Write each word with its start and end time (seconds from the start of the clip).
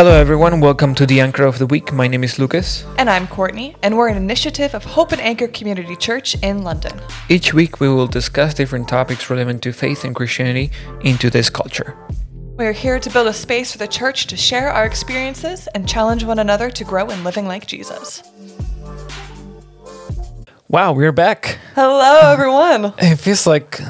Hello, 0.00 0.18
everyone. 0.18 0.60
Welcome 0.60 0.94
to 0.94 1.04
the 1.04 1.20
Anchor 1.20 1.44
of 1.44 1.58
the 1.58 1.66
Week. 1.66 1.92
My 1.92 2.08
name 2.08 2.24
is 2.24 2.38
Lucas. 2.38 2.86
And 2.96 3.10
I'm 3.10 3.26
Courtney, 3.26 3.76
and 3.82 3.98
we're 3.98 4.08
an 4.08 4.16
initiative 4.16 4.74
of 4.74 4.82
Hope 4.82 5.12
and 5.12 5.20
Anchor 5.20 5.46
Community 5.48 5.94
Church 5.94 6.34
in 6.42 6.64
London. 6.64 6.98
Each 7.28 7.52
week, 7.52 7.80
we 7.80 7.88
will 7.90 8.06
discuss 8.06 8.54
different 8.54 8.88
topics 8.88 9.28
relevant 9.28 9.62
to 9.64 9.74
faith 9.74 10.02
and 10.04 10.16
Christianity 10.16 10.70
into 11.02 11.28
this 11.28 11.50
culture. 11.50 11.94
We're 12.56 12.72
here 12.72 12.98
to 12.98 13.10
build 13.10 13.26
a 13.26 13.34
space 13.34 13.72
for 13.72 13.76
the 13.76 13.86
church 13.86 14.26
to 14.28 14.38
share 14.38 14.70
our 14.70 14.86
experiences 14.86 15.68
and 15.74 15.86
challenge 15.86 16.24
one 16.24 16.38
another 16.38 16.70
to 16.70 16.82
grow 16.82 17.10
in 17.10 17.22
living 17.22 17.44
like 17.44 17.66
Jesus. 17.66 18.22
Wow, 20.68 20.94
we're 20.94 21.12
back. 21.12 21.58
Hello, 21.74 22.32
everyone. 22.32 22.94
It 22.96 23.16
feels 23.16 23.46
like 23.46 23.82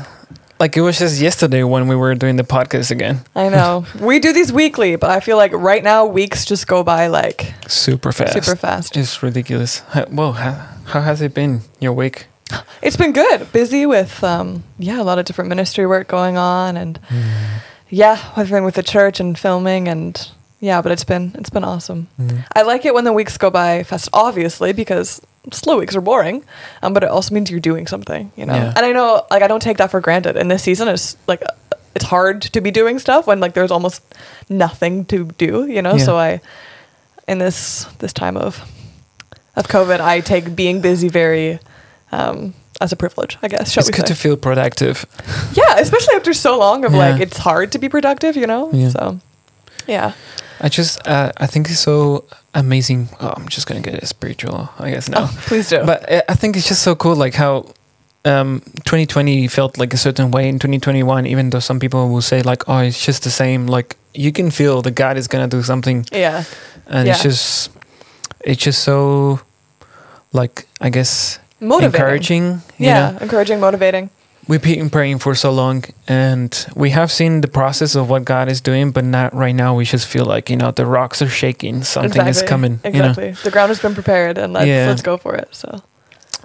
like 0.61 0.77
it 0.77 0.83
was 0.83 0.99
just 0.99 1.21
yesterday 1.21 1.65
when 1.65 1.89
we 1.89 1.97
were 1.97 2.15
doing 2.15 2.37
the 2.37 2.45
podcast 2.45 2.91
again. 2.91 3.23
I 3.35 3.49
know. 3.49 3.87
we 4.01 4.19
do 4.21 4.33
these 4.33 4.53
weekly, 4.53 4.97
but 4.97 5.11
I 5.11 5.21
feel 5.21 5.39
like 5.39 5.53
right 5.53 5.83
now 5.83 6.05
weeks 6.05 6.45
just 6.45 6.67
go 6.67 6.85
by 6.85 7.07
like 7.09 7.55
Super 7.67 8.13
fast. 8.13 8.35
super 8.35 8.57
fast. 8.57 8.97
It's 8.97 9.23
ridiculous. 9.23 9.81
How, 9.89 10.05
well, 10.11 10.33
how, 10.35 10.53
how 10.85 11.01
has 11.01 11.23
it 11.23 11.35
been 11.35 11.63
your 11.81 11.95
week? 11.95 12.27
It's 12.83 12.97
been 12.97 13.13
good. 13.13 13.53
Busy 13.53 13.85
with 13.87 14.23
um 14.25 14.65
yeah, 14.79 15.01
a 15.01 15.05
lot 15.05 15.19
of 15.19 15.25
different 15.27 15.49
ministry 15.49 15.87
work 15.87 16.09
going 16.09 16.37
on 16.39 16.77
and 16.77 16.99
yeah, 17.91 18.33
everything 18.37 18.65
with 18.65 18.75
the 18.75 18.83
church 18.83 19.21
and 19.21 19.39
filming 19.39 19.89
and 19.89 20.31
yeah, 20.61 20.83
but 20.83 20.93
it's 20.93 21.05
been 21.05 21.33
it's 21.39 21.51
been 21.51 21.65
awesome. 21.65 22.09
Mm. 22.19 22.45
I 22.55 22.63
like 22.63 22.85
it 22.85 22.95
when 22.95 23.05
the 23.05 23.13
weeks 23.13 23.37
go 23.39 23.51
by 23.51 23.83
fast, 23.83 24.09
obviously, 24.13 24.73
because 24.73 25.21
slow 25.53 25.79
weeks 25.79 25.97
are 25.97 26.01
boring, 26.01 26.45
um, 26.83 26.93
but 26.93 27.03
it 27.03 27.09
also 27.09 27.35
means 27.35 27.51
you're 27.51 27.61
doing 27.61 27.87
something, 27.87 28.33
you 28.37 28.47
know. 28.47 28.55
Yeah. 28.55 28.75
And 28.77 28.85
I 28.87 28.93
know, 28.93 29.27
like, 29.31 29.43
I 29.43 29.47
don't 29.47 29.63
take 29.63 29.79
that 29.79 29.91
for 29.91 30.01
granted. 30.01 30.37
And 30.37 30.51
this 30.51 30.63
season 30.63 30.89
is 30.89 31.17
like, 31.27 31.43
uh, 31.43 31.77
it's 31.95 32.05
hard 32.05 32.43
to 32.43 32.61
be 32.61 32.71
doing 32.71 32.99
stuff 32.99 33.27
when 33.27 33.41
like 33.41 33.55
there's 33.55 33.71
almost 33.71 34.03
nothing 34.49 35.05
to 35.07 35.25
do, 35.25 35.67
you 35.67 35.83
know. 35.83 35.97
Yeah. 35.97 36.05
So 36.05 36.17
I, 36.17 36.41
in 37.27 37.39
this 37.39 37.85
this 37.99 38.13
time 38.13 38.37
of 38.37 38.61
of 39.57 39.67
COVID, 39.69 40.01
I 40.01 40.21
take 40.21 40.55
being 40.55 40.81
busy 40.81 41.09
very 41.09 41.59
um, 42.13 42.55
as 42.81 42.93
a 42.93 42.97
privilege, 42.97 43.39
I 43.43 43.49
guess. 43.49 43.73
Shall 43.73 43.83
it's 43.83 43.91
good 43.91 44.07
say? 44.07 44.15
to 44.15 44.21
feel 44.21 44.37
productive. 44.37 45.05
yeah, 45.55 45.79
especially 45.79 46.15
after 46.15 46.33
so 46.33 46.59
long 46.59 46.85
of 46.85 46.95
like 46.95 47.21
it's 47.21 47.39
hard 47.39 47.73
to 47.73 47.79
be 47.79 47.89
productive, 47.89 48.37
you 48.37 48.47
know. 48.47 48.71
Yeah. 48.73 48.89
So, 48.91 49.21
yeah. 49.87 50.13
I 50.61 50.69
just, 50.69 51.07
uh, 51.07 51.33
I 51.39 51.47
think 51.47 51.71
it's 51.71 51.81
so 51.81 52.25
amazing. 52.55 53.09
Oh, 53.21 53.33
I'm 53.37 53.49
just 53.49 53.67
gonna 53.67 53.81
get 53.81 53.95
a 54.03 54.07
spiritual, 54.07 54.69
I 54.79 54.91
guess 54.91 55.09
now. 55.09 55.23
Oh, 55.25 55.39
please 55.47 55.69
do. 55.71 55.85
But 55.85 56.05
I- 56.13 56.23
I 56.29 56.35
think 56.35 56.57
it's 56.57 56.69
just 56.69 56.83
so 56.83 56.95
cool, 56.95 57.17
like 57.17 57.35
how 57.35 57.65
um, 58.27 58.61
2020 58.85 59.49
felt 59.49 59.79
like 59.79 59.95
a 59.95 59.97
certain 59.97 60.31
way 60.31 60.49
in 60.49 60.59
2021. 60.59 61.27
Even 61.27 61.51
though 61.51 61.61
some 61.61 61.81
people 61.81 62.11
will 62.11 62.21
say 62.23 62.43
like, 62.43 62.69
"Oh, 62.69 62.79
it's 62.79 63.03
just 63.07 63.23
the 63.23 63.31
same," 63.31 63.67
like 63.67 63.97
you 64.13 64.31
can 64.33 64.51
feel 64.51 64.83
that 64.83 64.91
God 64.95 65.17
is 65.17 65.27
gonna 65.29 65.49
do 65.49 65.63
something, 65.63 66.05
yeah. 66.13 66.45
and 66.87 67.09
it's 67.09 67.23
just, 67.23 67.71
it's 68.45 68.63
just 68.63 68.83
so, 68.85 69.41
like 70.33 70.67
I 70.83 70.91
guess 70.91 71.39
Motivating. 71.61 71.95
encouraging. 71.95 72.63
Yeah, 72.79 73.13
know? 73.13 73.19
encouraging, 73.23 73.61
motivating. 73.61 74.11
We've 74.51 74.63
been 74.63 74.91
praying 74.91 75.21
for 75.21 75.35
so 75.35 75.51
long, 75.53 75.85
and 76.09 76.67
we 76.75 76.91
have 76.91 77.11
seen 77.11 77.41
the 77.41 77.49
process 77.49 77.95
of 77.95 78.11
what 78.11 78.25
God 78.25 78.49
is 78.49 78.61
doing, 78.61 78.91
but 78.91 79.05
not 79.05 79.33
right 79.33 79.55
now. 79.55 79.77
We 79.77 79.85
just 79.85 80.07
feel 80.09 80.25
like 80.27 80.51
you 80.51 80.57
know 80.57 80.73
the 80.73 80.85
rocks 80.85 81.23
are 81.23 81.29
shaking, 81.31 81.85
something 81.85 82.27
is 82.27 82.43
Exactly. 82.43 82.49
coming. 82.49 82.81
You 82.85 82.91
know? 83.03 83.09
Exactly. 83.11 83.31
The 83.45 83.51
ground 83.51 83.71
has 83.71 83.81
been 83.81 83.95
prepared, 83.95 84.39
and 84.39 84.53
let's 84.53 84.67
Yeah. 84.67 84.87
let's 84.89 85.03
go 85.03 85.17
for 85.17 85.35
it. 85.37 85.49
So 85.53 85.81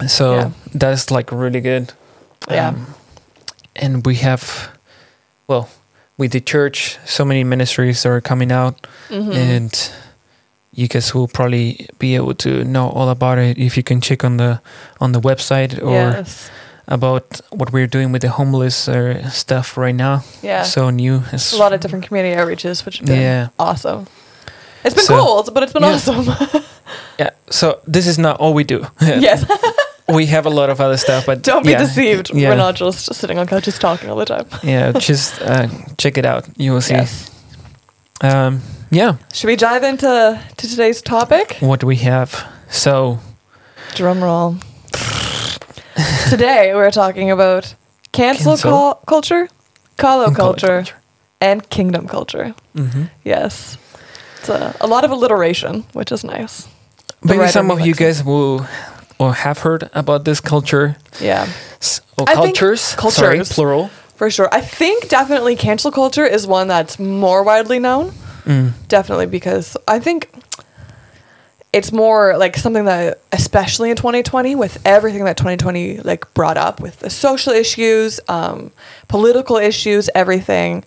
So 0.08 0.36
Yeah. 0.36 0.50
that's 0.74 1.10
like 1.12 1.32
really 1.32 1.62
good. 1.62 1.94
Yeah. 2.52 2.68
Um, 2.70 2.96
and 3.76 4.06
we 4.06 4.16
have, 4.16 4.70
well, 5.48 5.68
with 6.18 6.32
the 6.32 6.42
church, 6.42 6.98
so 7.06 7.26
many 7.26 7.44
ministries 7.44 8.06
are 8.06 8.22
coming 8.22 8.52
out, 8.52 8.88
mhm. 9.10 9.34
and 9.34 9.90
you 10.74 10.88
guys 10.88 11.14
will 11.16 11.28
probably 11.28 11.88
be 12.00 12.16
able 12.16 12.36
to 12.36 12.50
know 12.64 12.90
all 12.90 13.10
about 13.10 13.38
it 13.38 13.58
if 13.58 13.78
you 13.78 13.84
can 13.84 14.02
check 14.02 14.24
on 14.24 14.38
the 14.38 14.60
on 15.00 15.12
the 15.14 15.22
website 15.22 15.82
or 15.82 15.92
yes, 16.20 16.50
about 16.88 17.42
what 17.50 17.72
we're 17.74 17.88
doing 17.88 18.12
with 18.12 18.22
the 18.22 18.30
homeless 18.30 18.88
or 18.90 19.22
stuff 19.30 19.78
right 19.78 19.96
now. 19.96 20.24
yeah, 20.44 20.64
So 20.64 20.90
new. 20.92 21.24
It's 21.34 21.54
a 21.54 21.58
lot 21.58 21.74
of 21.74 21.80
different 21.80 22.06
community 22.08 22.36
outreaches, 22.36 22.86
which 22.86 22.98
have 23.00 23.08
been 23.08 23.22
Yeah. 23.22 23.48
awesome. 23.58 24.06
It's 24.84 24.94
been 24.96 25.04
So- 25.06 25.18
cool, 25.18 25.44
but 25.54 25.64
it's 25.64 25.74
been 25.74 25.84
Yeah. 25.84 25.96
awesome. 25.96 26.28
Yeah. 27.20 27.30
So 27.50 27.80
this 27.88 28.06
is 28.08 28.18
not 28.20 28.38
all 28.40 28.54
we 28.54 28.64
do. 28.64 28.86
yes, 29.02 29.44
we 30.08 30.28
have 30.28 30.46
a 30.46 30.50
lot 30.52 30.70
of 30.70 30.80
other 30.80 30.98
stuff, 30.98 31.26
but 31.26 31.42
don't 31.50 31.64
be 31.64 31.72
yeah, 31.72 31.80
deceived. 31.80 32.30
Yeah. 32.34 32.50
We're 32.50 32.58
not 32.58 32.76
just 32.76 33.12
sitting 33.16 33.40
on 33.40 33.48
couches 33.48 33.80
talking 33.80 34.10
all 34.10 34.18
the 34.18 34.26
time. 34.26 34.46
yeah, 34.64 34.92
just 34.92 35.42
uh, 35.42 35.68
check 35.98 36.18
it 36.18 36.26
out. 36.26 36.46
You 36.58 36.74
will 36.74 36.82
see. 36.82 36.94
Yes. 36.94 37.32
Um, 38.22 38.62
yeah. 38.92 39.16
Should 39.34 39.48
we 39.48 39.56
dive 39.56 39.84
into 39.84 40.40
to 40.58 40.68
today's 40.70 41.02
topic? 41.02 41.58
what 41.60 41.80
do 41.80 41.88
we 41.88 41.96
have. 41.98 42.46
So, 42.70 43.20
Drum 43.96 44.24
roll. 44.24 44.58
Today 46.30 46.74
we're 46.76 46.92
talking 46.92 47.32
about 47.32 47.76
cancel, 48.12 48.52
Cancel. 48.54 48.72
cul- 48.72 48.96
culture, 49.08 49.48
call 49.98 50.24
and 50.26 50.36
culture, 50.36 50.84
and 51.40 51.70
kingdom 51.70 52.08
culture. 52.08 52.54
hmm 52.76 53.06
Yes. 53.24 53.78
It's 54.40 54.50
a, 54.50 54.76
a 54.82 54.88
lot 54.88 55.04
of 55.06 55.12
alliteration, 55.12 55.84
which 55.94 56.12
is 56.12 56.24
nice. 56.24 56.68
The 57.22 57.36
Maybe 57.36 57.48
some 57.48 57.72
of 57.72 57.80
you 57.82 57.94
guys 57.96 58.24
will 58.24 58.66
or 59.18 59.34
have 59.34 59.60
heard 59.60 59.90
about 59.94 60.26
this 60.26 60.42
culture 60.42 60.96
Yeah, 61.22 61.48
s- 61.82 62.02
or 62.18 62.26
I 62.30 62.34
think 62.36 62.58
cultures. 62.58 62.82
Sorry, 62.82 63.38
cultures. 63.38 63.54
plural. 63.54 63.90
for 64.16 64.30
sure. 64.30 64.50
I 64.52 64.62
think 64.62 65.08
definitely 65.10 65.56
cancel 65.56 65.92
culture 65.92 66.26
is 66.26 66.46
one 66.46 66.68
that's 66.68 67.00
more 67.00 67.42
widely 67.44 67.80
known. 67.80 68.12
Mm. 68.46 68.74
Definitely 68.88 69.26
because 69.28 69.78
I 69.88 70.00
think 70.00 70.28
it's 71.78 71.92
more 71.92 72.38
like 72.38 72.56
something 72.56 72.86
that 72.86 73.20
especially 73.34 73.90
in 73.90 73.98
2020 73.98 74.56
with 74.56 74.80
everything 74.86 75.26
that 75.26 75.36
2020 75.36 75.98
like 76.00 76.24
brought 76.34 76.58
up 76.58 76.80
with 76.80 77.00
the 77.00 77.10
social 77.10 77.52
issues, 77.54 78.20
um, 78.30 78.72
political 79.10 79.58
issues, 79.58 80.10
everything. 80.16 80.86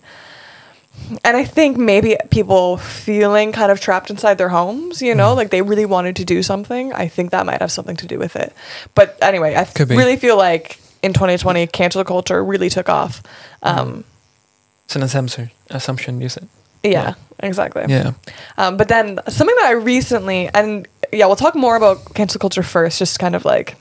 And 1.23 1.37
I 1.37 1.45
think 1.45 1.77
maybe 1.77 2.17
people 2.31 2.77
feeling 2.77 3.51
kind 3.51 3.71
of 3.71 3.79
trapped 3.79 4.09
inside 4.09 4.37
their 4.37 4.49
homes, 4.49 5.01
you 5.01 5.13
know, 5.15 5.33
Mm. 5.33 5.37
like 5.37 5.49
they 5.51 5.61
really 5.61 5.85
wanted 5.85 6.15
to 6.17 6.25
do 6.25 6.41
something. 6.43 6.91
I 6.93 7.07
think 7.07 7.31
that 7.31 7.45
might 7.45 7.61
have 7.61 7.71
something 7.71 7.95
to 7.97 8.07
do 8.07 8.17
with 8.19 8.35
it. 8.35 8.51
But 8.95 9.17
anyway, 9.21 9.55
I 9.55 9.63
be. 9.85 9.95
really 9.95 10.17
feel 10.17 10.37
like 10.37 10.79
in 11.03 11.13
2020, 11.13 11.67
cancel 11.67 12.03
culture 12.03 12.43
really 12.43 12.69
took 12.69 12.89
off. 12.89 13.21
Um, 13.63 14.03
It's 14.85 14.95
an 14.95 15.03
assumption. 15.03 15.51
Assumption, 15.69 16.19
you 16.19 16.29
said. 16.29 16.47
Yeah, 16.83 17.13
exactly. 17.39 17.83
Yeah. 17.87 18.13
Um, 18.57 18.77
but 18.77 18.87
then 18.87 19.19
something 19.27 19.55
that 19.57 19.65
I 19.67 19.71
recently, 19.71 20.49
and 20.53 20.87
yeah, 21.11 21.25
we'll 21.27 21.35
talk 21.35 21.55
more 21.55 21.75
about 21.75 22.13
cancel 22.13 22.39
culture 22.39 22.63
first, 22.63 22.99
just 22.99 23.19
kind 23.19 23.35
of 23.35 23.45
like 23.45 23.75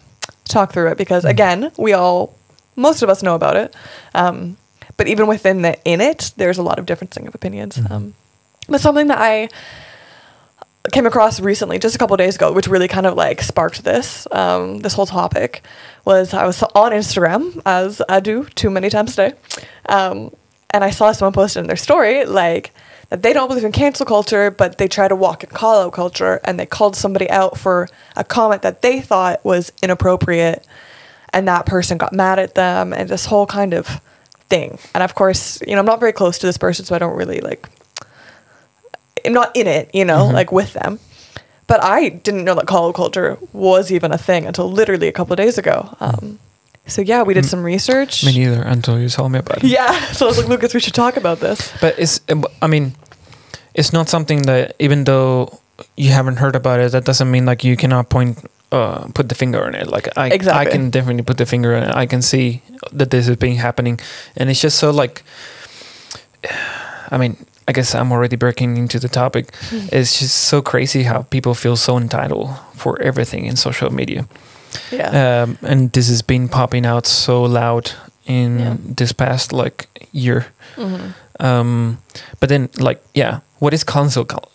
talk 0.45 0.73
through 0.73 0.89
it 0.91 0.99
because 0.99 1.25
Mm. 1.25 1.31
again, 1.31 1.73
we 1.77 1.93
all, 1.93 2.35
most 2.77 3.03
of 3.03 3.09
us 3.11 3.23
know 3.23 3.35
about 3.35 3.57
it. 3.57 3.75
Um, 4.15 4.57
but 4.97 5.07
even 5.09 5.27
within 5.27 5.63
the 5.63 5.77
in 5.85 6.01
it, 6.01 6.33
there's 6.37 6.59
a 6.59 6.63
lot 6.63 6.79
of 6.79 6.87
differencing 6.87 7.27
of 7.29 7.35
opinions. 7.35 7.77
Mhm. 7.77 7.91
Um, 7.91 8.15
but 8.69 8.81
something 8.81 9.07
that 9.09 9.19
I 9.19 9.49
came 10.93 11.07
across 11.07 11.39
recently, 11.41 11.79
just 11.79 11.95
a 11.95 11.99
couple 11.99 12.15
of 12.15 12.19
days 12.19 12.37
ago, 12.37 12.53
which 12.53 12.67
really 12.67 12.89
kind 12.89 13.07
of 13.07 13.15
like 13.15 13.43
sparked 13.43 13.85
this 13.85 14.27
um, 14.33 14.79
this 14.79 14.95
whole 14.95 15.07
topic, 15.07 15.63
was 16.05 16.33
I 16.33 16.47
was 16.47 16.63
on 16.75 16.93
Instagram 16.93 17.61
as 17.67 18.01
I 18.09 18.21
do 18.21 18.45
too 18.55 18.71
many 18.71 18.89
times 18.89 19.13
a 19.19 19.31
day, 19.31 19.37
um, 19.89 20.31
and 20.71 20.83
I 20.85 20.91
saw 20.91 21.13
someone 21.13 21.35
post 21.35 21.57
in 21.57 21.67
their 21.67 21.77
story 21.77 22.25
like 22.25 22.73
that 23.11 23.23
they 23.23 23.33
don't 23.33 23.49
believe 23.49 23.65
in 23.65 23.73
cancel 23.73 24.05
culture, 24.05 24.51
but 24.51 24.79
they 24.79 24.87
try 24.89 25.09
to 25.09 25.17
walk 25.17 25.43
in 25.45 25.51
call 25.51 25.81
out 25.83 25.93
culture, 25.93 26.41
and 26.45 26.59
they 26.61 26.67
called 26.67 26.95
somebody 26.97 27.29
out 27.31 27.57
for 27.59 27.89
a 28.17 28.25
comment 28.25 28.63
that 28.63 28.83
they 28.83 29.01
thought 29.01 29.43
was 29.45 29.73
inappropriate, 29.83 30.65
and 31.33 31.49
that 31.49 31.65
person 31.67 31.97
got 31.99 32.13
mad 32.13 32.39
at 32.39 32.55
them, 32.55 32.93
and 32.93 33.09
this 33.09 33.27
whole 33.27 33.47
kind 33.47 33.73
of 33.75 34.01
thing. 34.51 34.79
And 34.95 35.03
of 35.03 35.15
course, 35.15 35.61
you 35.67 35.75
know, 35.75 35.81
I'm 35.81 35.87
not 35.87 36.01
very 36.01 36.13
close 36.13 36.39
to 36.39 36.47
this 36.47 36.59
person, 36.59 36.85
so 36.85 36.95
I 36.95 36.99
don't 36.99 37.17
really 37.17 37.41
like 37.41 37.69
I'm 39.25 39.33
not 39.33 39.55
in 39.57 39.67
it, 39.67 39.91
you 39.93 40.05
know, 40.05 40.29
Mhm. 40.29 40.33
like 40.33 40.53
with 40.53 40.73
them. 40.75 41.01
But 41.67 41.83
I 41.85 42.09
didn't 42.09 42.45
know 42.45 42.55
that 42.55 42.67
call 42.67 42.93
culture 42.93 43.37
was 43.53 43.91
even 43.93 44.13
a 44.13 44.17
thing 44.17 44.47
until 44.47 44.71
literally 44.71 45.09
a 45.09 45.13
couple 45.13 45.33
of 45.35 45.37
days 45.39 45.59
ago. 45.59 45.95
Um, 46.01 46.39
so 46.87 47.03
yeah, 47.03 47.23
we 47.25 47.35
did 47.35 47.45
Mm. 47.45 47.49
some 47.51 47.63
research. 47.65 48.25
Me 48.25 48.33
neither 48.33 48.63
until 48.63 48.99
you 48.99 49.09
told 49.11 49.33
me 49.33 49.41
about 49.41 49.59
it. 49.59 49.65
Yeah, 49.65 49.93
so 50.13 50.25
I 50.27 50.29
was 50.29 50.39
like, 50.39 50.49
Lucas, 50.49 50.73
we 50.73 50.81
should 50.81 50.95
talk 50.95 51.17
about 51.17 51.41
this. 51.41 51.71
But 51.81 51.97
it's, 51.99 52.21
I 52.63 52.69
mean, 52.69 52.95
it's 53.79 53.93
not 53.93 54.09
something 54.09 54.43
that 54.47 54.75
even 54.79 55.05
though 55.05 55.49
you 55.97 56.11
haven't 56.11 56.39
heard 56.39 56.57
about 56.57 56.81
it, 56.81 56.91
that 56.93 57.05
doesn't 57.05 57.31
mean 57.31 57.47
like 57.47 57.63
you 57.69 57.77
cannot 57.77 58.09
point, 58.11 58.39
uh, 58.73 59.07
put 59.15 59.29
the 59.29 59.35
finger 59.35 59.65
on 59.67 59.75
it. 59.75 59.87
Like 59.87 60.09
I, 60.19 60.27
I 60.63 60.65
can 60.67 60.91
definitely 60.91 61.23
put 61.23 61.37
the 61.39 61.47
finger 61.47 61.77
on 61.77 61.83
it. 61.85 61.95
I 61.95 62.07
can 62.07 62.21
see 62.23 62.61
that 62.93 63.11
this 63.11 63.29
is 63.29 63.37
being 63.37 63.57
happening, 63.59 64.01
and 64.37 64.51
it's 64.51 64.61
just 64.61 64.79
so 64.79 64.91
like, 64.91 65.23
I 67.11 67.17
mean, 67.19 67.37
I 67.69 67.73
guess 67.73 67.95
I'm 67.95 68.13
already 68.13 68.37
breaking 68.37 68.77
into 68.77 68.99
the 68.99 69.09
topic. 69.09 69.53
It's 69.93 70.19
just 70.19 70.35
so 70.35 70.61
crazy 70.63 71.05
how 71.05 71.23
people 71.31 71.55
feel 71.55 71.77
so 71.77 71.97
entitled 71.97 72.51
for 72.75 73.01
everything 73.03 73.47
in 73.47 73.57
social 73.57 73.91
media. 73.93 74.27
Yeah, 74.91 75.43
Um, 75.43 75.59
and 75.63 75.93
this 75.93 76.09
has 76.09 76.23
been 76.23 76.49
popping 76.49 76.87
out 76.87 77.07
so 77.07 77.43
loud 77.43 77.93
in 78.27 78.59
Yeah. 78.59 78.77
this 78.97 79.13
past 79.13 79.53
like 79.53 79.87
year. 80.13 80.47
Mhm. 80.77 81.15
Um, 81.41 81.99
but 82.41 82.49
then, 82.49 82.69
like, 82.79 83.01
yeah, 83.15 83.41
what 83.59 83.75
is 83.75 83.85
cul- 83.85 84.09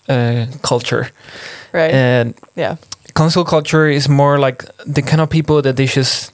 uh, 0.09 0.45
culture? 0.61 1.09
Right. 1.71 1.91
And 1.91 2.35
yeah. 2.55 2.77
cancel 3.15 3.43
culture 3.45 3.87
is 3.87 4.07
more 4.07 4.39
like 4.39 4.63
the 4.85 5.01
kind 5.01 5.21
of 5.21 5.29
people 5.29 5.61
that 5.61 5.75
they 5.75 5.85
just. 5.85 6.31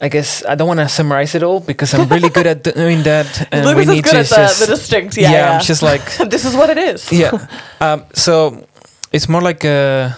I 0.00 0.08
guess 0.08 0.44
I 0.44 0.54
don't 0.54 0.68
want 0.68 0.80
to 0.80 0.88
summarize 0.88 1.34
it 1.34 1.42
all 1.42 1.60
because 1.60 1.94
I'm 1.94 2.08
really 2.08 2.28
good 2.28 2.46
at 2.46 2.62
doing 2.62 3.04
that. 3.04 3.48
And 3.52 3.64
Lucas 3.64 3.76
we 3.76 3.82
is 3.82 3.88
need 3.88 4.04
good 4.04 4.12
to 4.12 4.18
at 4.18 4.28
the, 4.28 4.36
just, 4.36 4.60
the 4.60 4.66
distinct. 4.66 5.16
Yeah. 5.16 5.32
yeah. 5.32 5.50
I'm 5.52 5.62
just 5.62 5.82
like 5.82 6.04
this 6.30 6.44
is 6.44 6.54
what 6.54 6.70
it 6.70 6.78
is. 6.78 7.12
yeah. 7.12 7.46
Um, 7.80 8.04
so 8.12 8.66
it's 9.12 9.28
more 9.28 9.40
like 9.40 9.64
a. 9.64 10.14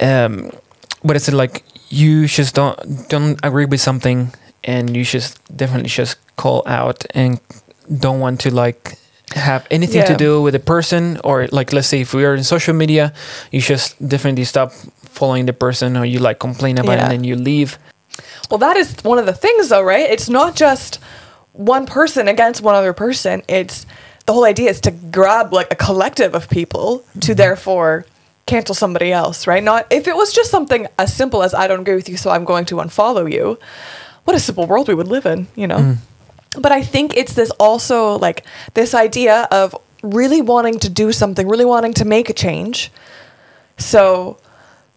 Um, 0.00 0.50
what 1.02 1.16
is 1.16 1.28
it 1.28 1.34
like? 1.34 1.64
You 1.88 2.26
just 2.26 2.54
don't 2.54 3.08
don't 3.08 3.38
agree 3.42 3.66
with 3.66 3.80
something, 3.80 4.32
and 4.64 4.96
you 4.96 5.04
just 5.04 5.38
definitely 5.56 5.88
just 5.88 6.18
call 6.36 6.62
out 6.66 7.04
and 7.14 7.40
don't 7.98 8.20
want 8.20 8.40
to 8.40 8.54
like 8.54 8.98
have 9.34 9.66
anything 9.70 10.04
to 10.06 10.16
do 10.16 10.40
with 10.40 10.52
the 10.52 10.60
person 10.60 11.18
or 11.24 11.48
like 11.50 11.72
let's 11.72 11.88
say 11.88 12.00
if 12.00 12.14
we 12.14 12.24
are 12.24 12.34
in 12.34 12.44
social 12.44 12.74
media 12.74 13.12
you 13.50 13.60
just 13.60 13.96
definitely 14.06 14.44
stop 14.44 14.70
following 14.70 15.46
the 15.46 15.52
person 15.52 15.96
or 15.96 16.04
you 16.04 16.18
like 16.18 16.38
complain 16.38 16.78
about 16.78 16.98
it 16.98 17.02
and 17.02 17.10
then 17.10 17.24
you 17.24 17.34
leave 17.34 17.78
Well, 18.50 18.58
that 18.58 18.76
is 18.76 18.96
one 19.02 19.18
of 19.18 19.26
the 19.26 19.32
things, 19.32 19.68
though, 19.68 19.82
right? 19.82 20.10
It's 20.10 20.28
not 20.28 20.54
just 20.56 21.00
one 21.52 21.86
person 21.86 22.28
against 22.28 22.62
one 22.62 22.74
other 22.74 22.92
person. 22.92 23.42
It's 23.48 23.86
the 24.26 24.32
whole 24.32 24.44
idea 24.44 24.70
is 24.70 24.80
to 24.82 24.90
grab 24.90 25.52
like 25.52 25.72
a 25.72 25.76
collective 25.76 26.34
of 26.34 26.48
people 26.48 26.98
to 26.98 27.18
mm-hmm. 27.18 27.34
therefore 27.34 28.06
cancel 28.46 28.74
somebody 28.74 29.12
else, 29.12 29.46
right? 29.46 29.62
Not 29.62 29.86
if 29.90 30.06
it 30.06 30.16
was 30.16 30.32
just 30.32 30.50
something 30.50 30.86
as 30.98 31.14
simple 31.14 31.42
as 31.42 31.54
I 31.54 31.66
don't 31.66 31.80
agree 31.80 31.94
with 31.94 32.08
you, 32.08 32.16
so 32.16 32.30
I'm 32.30 32.44
going 32.44 32.64
to 32.66 32.76
unfollow 32.76 33.30
you. 33.30 33.58
What 34.24 34.36
a 34.36 34.40
simple 34.40 34.66
world 34.66 34.88
we 34.88 34.94
would 34.94 35.08
live 35.08 35.26
in, 35.26 35.48
you 35.54 35.66
know? 35.66 35.78
Mm. 35.78 35.96
But 36.58 36.72
I 36.72 36.82
think 36.82 37.16
it's 37.16 37.34
this 37.34 37.50
also 37.52 38.18
like 38.18 38.44
this 38.74 38.94
idea 38.94 39.48
of 39.50 39.76
really 40.02 40.40
wanting 40.42 40.78
to 40.80 40.88
do 40.88 41.12
something, 41.12 41.48
really 41.48 41.64
wanting 41.64 41.94
to 41.94 42.04
make 42.04 42.28
a 42.28 42.34
change. 42.34 42.92
So, 43.78 44.38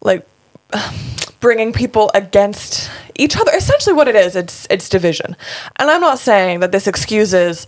like, 0.02 0.28
bringing 1.40 1.72
people 1.72 2.12
against 2.14 2.90
each 3.16 3.38
other. 3.38 3.52
Essentially, 3.56 3.94
what 3.94 4.08
it 4.08 4.16
is, 4.16 4.36
it's 4.36 4.68
it's 4.70 4.90
division. 4.90 5.36
And 5.78 5.90
I'm 5.90 6.02
not 6.02 6.20
saying 6.20 6.60
that 6.60 6.72
this 6.72 6.88
excuses 6.88 7.68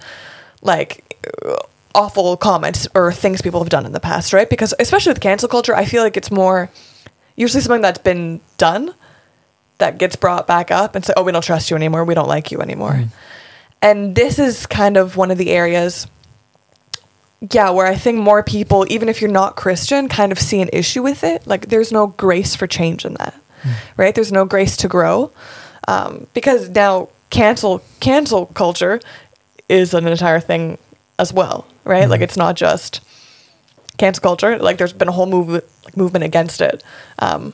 like 0.61 1.05
awful 1.95 2.37
comments 2.37 2.87
or 2.93 3.11
things 3.11 3.41
people 3.41 3.59
have 3.59 3.69
done 3.69 3.85
in 3.85 3.93
the 3.93 3.99
past, 3.99 4.33
right? 4.33 4.49
Because 4.49 4.73
especially 4.79 5.11
with 5.11 5.21
cancel 5.21 5.49
culture, 5.49 5.75
I 5.75 5.85
feel 5.85 6.03
like 6.03 6.17
it's 6.17 6.31
more 6.31 6.69
usually 7.35 7.61
something 7.61 7.81
that's 7.81 7.99
been 7.99 8.41
done 8.57 8.93
that 9.77 9.97
gets 9.97 10.15
brought 10.15 10.45
back 10.45 10.71
up 10.71 10.95
and 10.95 11.05
say, 11.05 11.13
"Oh, 11.15 11.23
we 11.23 11.31
don't 11.31 11.41
trust 11.41 11.71
you 11.71 11.77
anymore. 11.77 12.03
We 12.03 12.13
don't 12.13 12.27
like 12.27 12.51
you 12.51 12.61
anymore." 12.61 13.05
And 13.81 14.15
this 14.15 14.39
is 14.39 14.65
kind 14.65 14.97
of 14.97 15.15
one 15.15 15.31
of 15.31 15.37
the 15.37 15.51
areas 15.51 16.07
yeah, 17.51 17.69
where 17.69 17.87
I 17.87 17.95
think 17.95 18.17
more 18.17 18.43
people, 18.43 18.85
even 18.89 19.07
if 19.07 19.21
you're 19.21 19.31
not 19.31 19.55
Christian, 19.55 20.09
kind 20.09 20.31
of 20.31 20.39
see 20.39 20.61
an 20.61 20.69
issue 20.73 21.01
with 21.01 21.23
it. 21.23 21.47
Like 21.47 21.67
there's 21.67 21.91
no 21.91 22.07
grace 22.07 22.55
for 22.55 22.67
change 22.67 23.05
in 23.05 23.13
that, 23.13 23.33
right? 23.95 24.13
There's 24.13 24.31
no 24.31 24.43
grace 24.45 24.75
to 24.77 24.87
grow, 24.89 25.31
um, 25.87 26.27
because 26.33 26.69
now 26.69 27.09
cancel 27.29 27.81
cancel 28.01 28.47
culture 28.47 28.99
is 29.69 29.93
an 29.93 30.05
entire 30.07 30.41
thing 30.41 30.77
as 31.17 31.31
well, 31.31 31.65
right? 31.85 32.09
Like 32.09 32.21
it's 32.21 32.35
not 32.35 32.55
just 32.57 33.01
cancel 33.97 34.21
culture. 34.21 34.59
Like 34.59 34.77
there's 34.77 34.93
been 34.93 35.07
a 35.07 35.13
whole 35.13 35.25
move 35.25 35.47
like, 35.85 35.95
movement 35.95 36.25
against 36.25 36.59
it, 36.59 36.83
um, 37.19 37.53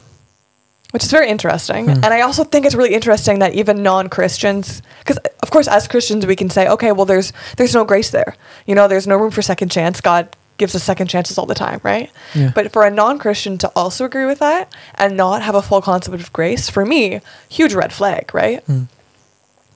which 0.96 1.04
is 1.04 1.12
very 1.12 1.28
interesting. 1.28 1.84
Hmm. 1.88 2.04
And 2.06 2.14
I 2.14 2.22
also 2.22 2.46
think 2.46 2.66
it's 2.66 2.74
really 2.74 2.94
interesting 2.96 3.40
that 3.40 3.54
even 3.54 3.84
non-Christians, 3.84 4.82
because 5.00 5.18
of 5.44 5.52
course 5.52 5.68
as 5.68 5.90
Christians 5.90 6.26
we 6.26 6.38
can 6.38 6.50
say, 6.50 6.70
okay, 6.70 6.94
well 6.94 7.04
there's 7.06 7.34
there's 7.58 7.74
no 7.74 7.84
grace 7.84 8.12
there. 8.12 8.38
You 8.66 8.76
know, 8.76 8.88
there's 8.88 9.06
no 9.06 9.18
room 9.18 9.32
for 9.32 9.42
second 9.42 9.72
chance. 9.72 10.00
God 10.00 10.30
gives 10.56 10.74
us 10.74 10.84
second 10.86 11.08
chances 11.10 11.38
all 11.38 11.46
the 11.46 11.54
time, 11.54 11.82
right? 11.84 12.10
Yeah. 12.34 12.52
But 12.56 12.72
for 12.72 12.86
a 12.86 12.90
non-Christian 12.90 13.58
to 13.58 13.68
also 13.76 14.06
agree 14.06 14.26
with 14.26 14.40
that 14.40 14.72
and 14.98 15.18
not 15.18 15.42
have 15.42 15.54
a 15.54 15.62
full 15.62 15.82
concept 15.82 16.16
of 16.16 16.32
grace, 16.32 16.70
for 16.70 16.86
me, 16.86 17.20
huge 17.50 17.74
red 17.74 17.92
flag, 17.92 18.34
right? 18.34 18.64
Hmm. 18.64 18.84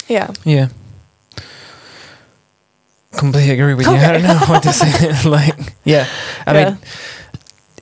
Yeah. 0.07 0.31
yeah 0.45 0.69
completely 3.11 3.51
agree 3.51 3.73
with 3.73 3.87
you 3.87 3.93
i 3.93 4.11
don't 4.13 4.23
know 4.23 4.39
what 4.47 4.61
to 4.63 4.71
say 4.71 4.89
like 5.29 5.73
yeah 5.83 6.05
i 6.47 6.53
Yeah. 6.53 6.69
mean 6.69 6.77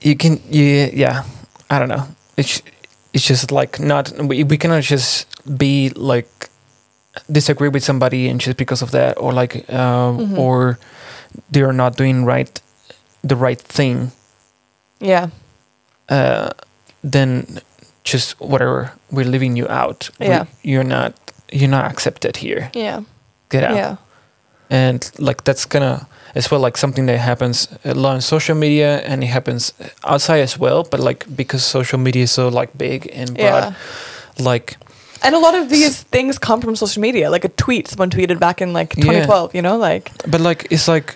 you 0.02 0.16
can 0.16 0.40
you 0.50 0.90
yeah 0.92 1.24
i 1.70 1.78
don't 1.78 1.88
know 1.88 2.04
it's 2.36 2.62
it's 3.18 3.26
just 3.26 3.50
like 3.50 3.80
not 3.80 4.12
we, 4.30 4.44
we 4.44 4.56
cannot 4.56 4.82
just 4.82 5.26
be 5.58 5.90
like 5.96 6.30
disagree 7.30 7.68
with 7.68 7.82
somebody 7.82 8.28
and 8.30 8.40
just 8.40 8.56
because 8.56 8.80
of 8.84 8.90
that 8.92 9.18
or 9.18 9.32
like 9.32 9.56
uh, 9.68 10.12
Mhm. 10.14 10.38
or 10.38 10.78
they're 11.50 11.72
not 11.72 11.96
doing 11.96 12.24
right 12.24 12.60
the 13.24 13.34
right 13.36 13.60
thing 13.60 14.12
Yeah. 15.00 15.26
uh 16.08 16.50
then 17.02 17.58
just 18.04 18.40
whatever 18.40 18.92
we're 19.10 19.26
leaving 19.30 19.56
you 19.56 19.66
out 19.68 20.10
We- 20.20 20.26
Yeah. 20.26 20.44
you're 20.62 20.84
not 20.96 21.12
you're 21.52 21.70
not 21.70 21.90
accepted 21.90 22.36
here 22.36 22.70
Yeah. 22.74 23.00
get 23.50 23.64
out 23.64 23.76
Yeah. 23.76 23.96
and 24.70 25.10
like 25.18 25.42
that's 25.44 25.66
gonna 25.66 26.06
as 26.38 26.50
well 26.50 26.60
like 26.66 26.76
something 26.78 27.06
that 27.08 27.18
happens 27.18 27.68
a 27.84 27.94
lot 27.94 28.14
on 28.14 28.20
social 28.20 28.56
media 28.56 28.90
and 29.10 29.22
it 29.24 29.30
happens 29.36 29.72
outside 30.12 30.40
as 30.48 30.54
well 30.58 30.80
but 30.90 31.00
like 31.08 31.20
because 31.36 31.62
social 31.78 31.98
media 32.06 32.22
is 32.22 32.30
so 32.30 32.48
like 32.60 32.70
big 32.78 33.00
and 33.20 33.28
broad 33.34 33.64
Yeah. 33.64 33.72
like 34.50 34.76
And 35.26 35.34
a 35.34 35.38
lot 35.46 35.54
of 35.60 35.66
these 35.68 36.04
things 36.14 36.38
come 36.38 36.60
from 36.62 36.76
social 36.76 37.02
media, 37.02 37.26
like 37.34 37.44
a 37.50 37.52
tweet 37.64 37.88
someone 37.88 38.10
tweeted 38.10 38.38
back 38.38 38.60
in 38.62 38.72
like 38.72 38.90
Yeah. 38.96 39.26
2012, 39.26 39.54
you 39.56 39.62
know, 39.66 39.76
like 39.88 40.04
but 40.32 40.40
like 40.40 40.60
it's 40.74 40.86
like 40.86 41.08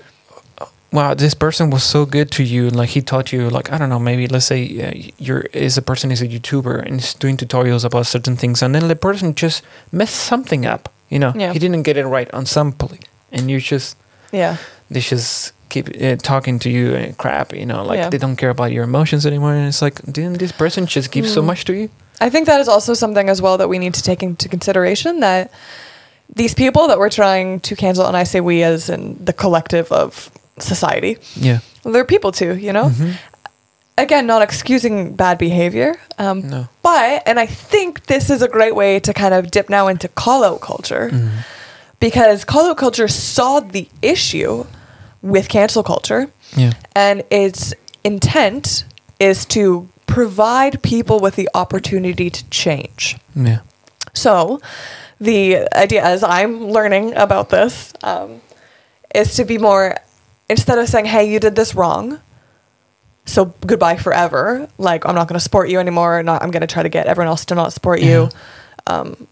wow 0.92 1.14
this 1.14 1.34
person 1.34 1.70
was 1.70 1.82
so 1.84 2.04
good 2.04 2.28
to 2.30 2.42
you 2.42 2.66
and 2.66 2.76
like 2.76 2.90
he 2.96 3.00
taught 3.00 3.32
you 3.32 3.48
like 3.56 3.72
i 3.72 3.78
don't 3.78 3.88
know 3.88 3.98
maybe 4.10 4.26
let's 4.34 4.46
say 4.46 4.60
uh, 4.84 4.92
you're 5.26 5.44
is 5.66 5.78
a 5.78 5.82
person 5.82 6.10
is 6.12 6.20
a 6.20 6.26
youtuber 6.28 6.76
and 6.86 7.00
is 7.00 7.14
doing 7.14 7.36
tutorials 7.36 7.84
about 7.84 8.06
certain 8.06 8.36
things 8.36 8.62
and 8.62 8.74
then 8.74 8.88
the 8.88 8.96
person 8.96 9.34
just 9.34 9.62
messed 9.90 10.16
something 10.30 10.66
up 10.66 10.88
you 11.08 11.18
know 11.18 11.32
Yeah. 11.34 11.52
he 11.54 11.58
didn't 11.58 11.84
get 11.84 11.96
it 11.96 12.04
right 12.16 12.30
on 12.34 12.44
some 12.46 12.74
and 13.32 13.50
you 13.50 13.58
just 13.60 13.96
yeah. 14.32 14.56
they 14.90 15.00
just 15.00 15.52
keep 15.68 15.88
uh, 16.02 16.16
talking 16.16 16.58
to 16.58 16.68
you 16.68 16.94
and 16.94 17.16
crap 17.16 17.52
you 17.54 17.64
know 17.66 17.84
like 17.84 17.98
Yeah. 17.98 18.10
they 18.10 18.18
don't 18.18 18.36
care 18.36 18.50
about 18.50 18.72
your 18.72 18.84
emotions 18.84 19.24
anymore 19.26 19.54
and 19.54 19.66
it's 19.68 19.80
like 19.82 20.00
didn't 20.12 20.38
this 20.38 20.52
person 20.52 20.86
just 20.86 21.10
give 21.12 21.26
so 21.28 21.40
Mm. 21.42 21.46
much 21.46 21.64
to 21.64 21.72
you 21.72 21.88
I 22.20 22.30
think 22.30 22.46
that 22.46 22.60
is 22.60 22.68
also 22.68 22.94
something 22.94 23.28
as 23.30 23.40
well 23.42 23.56
that 23.58 23.68
we 23.68 23.78
need 23.78 23.94
to 23.94 24.02
take 24.02 24.22
into 24.22 24.48
consideration 24.48 25.20
that 25.20 25.50
these 26.36 26.54
people 26.54 26.86
that 26.88 26.98
we're 26.98 27.10
trying 27.10 27.60
to 27.60 27.74
cancel, 27.76 28.06
and 28.06 28.16
I 28.16 28.24
say 28.24 28.40
we 28.40 28.62
as 28.62 28.88
in 28.88 29.16
the 29.24 29.32
collective 29.32 29.90
of 29.92 30.30
society, 30.58 31.16
yeah 31.34 31.58
they're 31.84 32.04
people 32.04 32.32
too, 32.32 32.54
you 32.56 32.72
know? 32.72 32.90
Mhm. 32.90 33.14
Again, 33.98 34.26
not 34.26 34.40
excusing 34.42 35.14
bad 35.16 35.36
behavior. 35.38 35.96
Um, 36.18 36.48
no 36.48 36.66
But, 36.82 37.22
and 37.26 37.38
I 37.40 37.46
think 37.46 38.06
this 38.06 38.30
is 38.30 38.40
a 38.42 38.48
great 38.48 38.74
way 38.74 39.00
to 39.00 39.12
kind 39.12 39.34
of 39.34 39.50
dip 39.50 39.68
now 39.68 39.88
into 39.88 40.08
call 40.08 40.44
out 40.44 40.60
culture 40.60 41.10
Mm. 41.12 41.30
Because 42.02 42.44
call 42.44 42.74
culture 42.74 43.08
saw 43.08 43.60
the 43.60 43.86
issue 44.02 44.66
with 45.22 45.48
cancel 45.48 45.82
culture 45.82 46.22
yeah 46.56 46.72
and 46.94 47.22
its 47.30 47.72
intent 48.04 48.84
is 49.18 49.46
to 49.46 49.88
provide 50.06 50.82
people 50.82 51.20
with 51.20 51.36
the 51.36 51.48
opportunity 51.54 52.28
to 52.28 52.42
change. 52.50 53.16
yeah 53.34 53.60
So, 54.12 54.60
the 55.18 55.68
idea, 55.72 56.04
as 56.04 56.22
I'm 56.22 56.68
learning 56.76 57.14
about 57.14 57.48
this, 57.48 57.94
um, 58.02 58.42
is 59.14 59.36
to 59.36 59.44
be 59.44 59.56
more 59.56 59.96
instead 60.50 60.76
of 60.78 60.86
saying, 60.88 61.06
"Hey, 61.06 61.24
you 61.32 61.38
did 61.40 61.54
this 61.56 61.74
wrong," 61.74 62.20
so 63.24 63.54
goodbye 63.64 63.96
forever. 63.96 64.68
Like 64.76 65.06
I'm 65.06 65.14
not 65.14 65.28
going 65.28 65.38
to 65.38 65.46
support 65.48 65.70
you 65.70 65.78
anymore. 65.78 66.22
Not 66.22 66.42
I'm 66.42 66.50
going 66.50 66.66
to 66.68 66.72
try 66.74 66.82
to 66.82 66.90
get 66.90 67.06
everyone 67.06 67.28
else 67.28 67.44
to 67.46 67.54
not 67.54 67.72
support 67.72 68.00
you. 68.02 68.28
Um, 68.86 69.28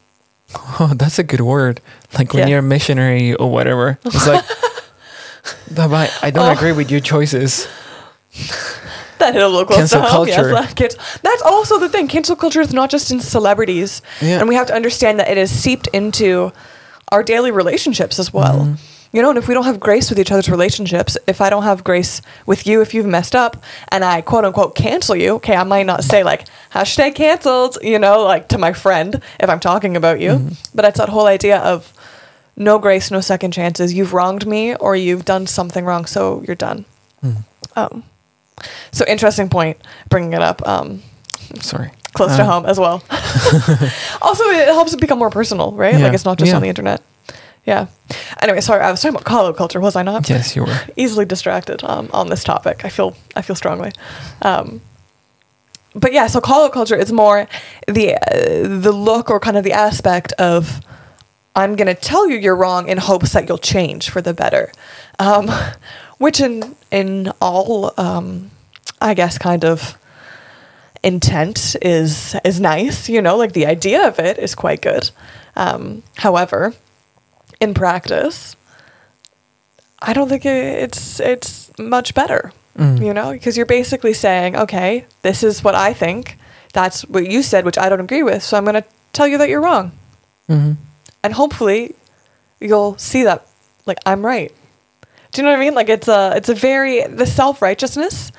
oh 0.80 0.92
that's 0.96 1.18
a 1.18 1.22
good 1.22 1.40
word 1.40 1.80
like 2.18 2.32
when 2.32 2.42
Yeah. 2.42 2.48
you're 2.48 2.58
a 2.60 2.62
missionary 2.62 3.34
or 3.34 3.50
whatever 3.50 3.98
it's 4.04 4.26
like 4.26 4.44
bye 5.74 6.10
i 6.22 6.30
don't 6.30 6.48
Oh. 6.48 6.52
agree 6.52 6.72
with 6.72 6.90
your 6.90 7.00
choices 7.00 7.68
that 9.18 9.34
hit 9.34 9.42
a 9.42 9.48
little 9.48 9.64
close 9.66 9.78
Cancel 9.78 10.00
home. 10.02 10.28
Yes, 10.28 10.36
culture. 10.36 10.52
that 10.88 11.20
that's 11.22 11.42
also 11.42 11.78
the 11.78 11.88
thing. 11.90 12.08
Cancel 12.08 12.36
culture 12.36 12.60
is 12.62 12.72
not 12.72 12.88
just 12.90 13.10
in 13.10 13.20
celebrities, 13.20 14.00
Yeah. 14.22 14.38
and 14.40 14.48
we 14.48 14.54
have 14.54 14.66
to 14.68 14.74
understand 14.74 15.18
that 15.18 15.28
it 15.28 15.36
is 15.36 15.50
seeped 15.50 15.88
into 15.92 16.52
our 17.12 17.22
daily 17.22 17.50
relationships 17.50 18.18
as 18.18 18.32
well. 18.32 18.60
Mm-hmm. 18.60 18.74
You 19.12 19.22
know, 19.22 19.30
and 19.30 19.38
if 19.38 19.48
we 19.48 19.54
don't 19.54 19.64
have 19.64 19.80
grace 19.80 20.08
with 20.08 20.20
each 20.20 20.30
other's 20.30 20.48
relationships, 20.48 21.18
if 21.26 21.40
I 21.40 21.50
don't 21.50 21.64
have 21.64 21.82
grace 21.82 22.22
with 22.46 22.64
you, 22.66 22.80
if 22.80 22.94
you've 22.94 23.06
messed 23.06 23.34
up, 23.34 23.56
and 23.88 24.04
I 24.04 24.20
quote 24.20 24.44
unquote 24.44 24.76
cancel 24.76 25.16
you, 25.16 25.34
okay, 25.36 25.56
I 25.56 25.64
might 25.64 25.86
not 25.86 26.04
say 26.04 26.22
like 26.22 26.46
hashtag 26.72 27.16
canceled, 27.16 27.78
you 27.82 27.98
know, 27.98 28.22
like 28.22 28.46
to 28.48 28.58
my 28.58 28.72
friend 28.72 29.20
if 29.40 29.50
I'm 29.50 29.58
talking 29.60 29.96
about 29.96 30.20
you, 30.20 30.30
Mm-hmm. 30.32 30.54
but 30.76 30.84
it's 30.84 30.98
that 30.98 31.08
whole 31.08 31.26
idea 31.26 31.58
of 31.58 31.92
no 32.56 32.78
grace, 32.78 33.10
no 33.10 33.20
second 33.20 33.52
chances. 33.52 33.94
You've 33.94 34.12
wronged 34.12 34.46
me, 34.46 34.74
or 34.76 34.94
you've 34.94 35.24
done 35.24 35.46
something 35.48 35.84
wrong, 35.84 36.04
so 36.06 36.42
you're 36.46 36.54
done. 36.56 36.84
Mm. 37.24 37.36
Um, 37.74 38.04
so 38.92 39.04
interesting 39.08 39.48
point, 39.48 39.78
bringing 40.08 40.34
it 40.34 40.42
up. 40.42 40.66
Um, 40.68 41.02
sorry 41.60 41.90
close 42.12 42.36
to 42.36 42.42
Uh, 42.42 42.46
home 42.46 42.66
as 42.66 42.78
well. 42.78 43.02
also, 44.22 44.44
it 44.50 44.66
helps 44.68 44.92
it 44.92 45.00
become 45.00 45.18
more 45.18 45.30
personal, 45.30 45.72
right? 45.72 45.94
Yeah. 45.94 46.04
Like 46.04 46.12
it's 46.14 46.24
not 46.24 46.38
just 46.38 46.50
Yeah. 46.50 46.56
on 46.56 46.62
the 46.62 46.68
internet. 46.68 47.00
Yeah. 47.66 47.86
Anyway, 48.40 48.60
sorry, 48.60 48.82
I 48.82 48.90
was 48.90 49.02
talking 49.02 49.16
about 49.16 49.24
call 49.24 49.46
out 49.46 49.56
culture, 49.56 49.80
was 49.80 49.96
I 49.96 50.02
not? 50.02 50.28
Yes, 50.28 50.56
you 50.56 50.64
were. 50.64 50.80
Easily 50.96 51.24
distracted 51.24 51.84
um, 51.84 52.08
on 52.12 52.28
this 52.28 52.42
topic. 52.42 52.84
I 52.84 52.88
feel 52.88 53.16
I 53.36 53.42
feel 53.42 53.56
strongly. 53.56 53.92
Um, 54.42 54.80
but 55.94 56.12
yeah, 56.12 56.26
so 56.26 56.40
call 56.40 56.64
out 56.66 56.72
culture 56.72 56.96
is 56.96 57.12
more 57.12 57.48
the 57.86 58.14
uh, 58.14 58.80
the 58.80 58.92
look 58.92 59.30
or 59.30 59.40
kind 59.40 59.56
of 59.56 59.64
the 59.64 59.72
aspect 59.72 60.32
of 60.32 60.80
I'm 61.54 61.76
going 61.76 61.88
to 61.88 62.00
tell 62.00 62.28
you 62.28 62.36
you're 62.36 62.56
wrong 62.56 62.88
in 62.88 62.98
hopes 62.98 63.32
that 63.32 63.48
you'll 63.48 63.58
change 63.58 64.08
for 64.08 64.22
the 64.22 64.32
better, 64.32 64.72
um, 65.18 65.50
which 66.18 66.40
in 66.40 66.76
in 66.90 67.32
all 67.40 67.92
um, 67.98 68.50
I 69.00 69.14
guess 69.14 69.36
kind 69.36 69.64
of 69.64 69.98
intent 71.02 71.76
is 71.82 72.36
is 72.44 72.60
nice. 72.60 73.08
You 73.08 73.20
know, 73.20 73.36
like 73.36 73.52
the 73.52 73.66
idea 73.66 74.06
of 74.06 74.18
it 74.18 74.38
is 74.38 74.54
quite 74.54 74.80
good. 74.80 75.10
Um, 75.56 76.02
however, 76.16 76.74
in 77.60 77.74
practice, 77.74 78.56
I 80.00 80.12
don't 80.12 80.28
think 80.28 80.44
it's 80.46 81.20
it's 81.20 81.70
much 81.78 82.14
better. 82.14 82.52
Mm. 82.78 83.04
You 83.04 83.12
know, 83.12 83.32
because 83.32 83.56
you're 83.56 83.66
basically 83.66 84.12
saying, 84.14 84.56
okay, 84.56 85.04
this 85.22 85.42
is 85.42 85.62
what 85.62 85.74
I 85.74 85.92
think. 85.92 86.38
That's 86.72 87.02
what 87.06 87.26
you 87.26 87.42
said, 87.42 87.64
which 87.64 87.76
I 87.76 87.88
don't 87.88 88.00
agree 88.00 88.22
with. 88.22 88.42
So 88.42 88.56
I'm 88.56 88.64
going 88.64 88.80
to 88.80 88.84
tell 89.12 89.26
you 89.26 89.38
that 89.38 89.48
you're 89.48 89.60
wrong, 89.60 89.92
hmm 90.46 90.72
and 91.22 91.34
hopefully, 91.34 91.94
you'll 92.60 92.96
see 92.96 93.24
that 93.24 93.46
like 93.84 93.98
I'm 94.06 94.24
right. 94.24 94.54
Do 95.32 95.42
you 95.42 95.44
know 95.44 95.50
what 95.52 95.58
I 95.58 95.60
mean? 95.60 95.74
Like 95.74 95.88
it's 95.88 96.08
a 96.08 96.32
it's 96.36 96.48
a 96.48 96.54
very 96.54 97.04
the 97.06 97.26
self 97.26 97.60
righteousness 97.60 98.32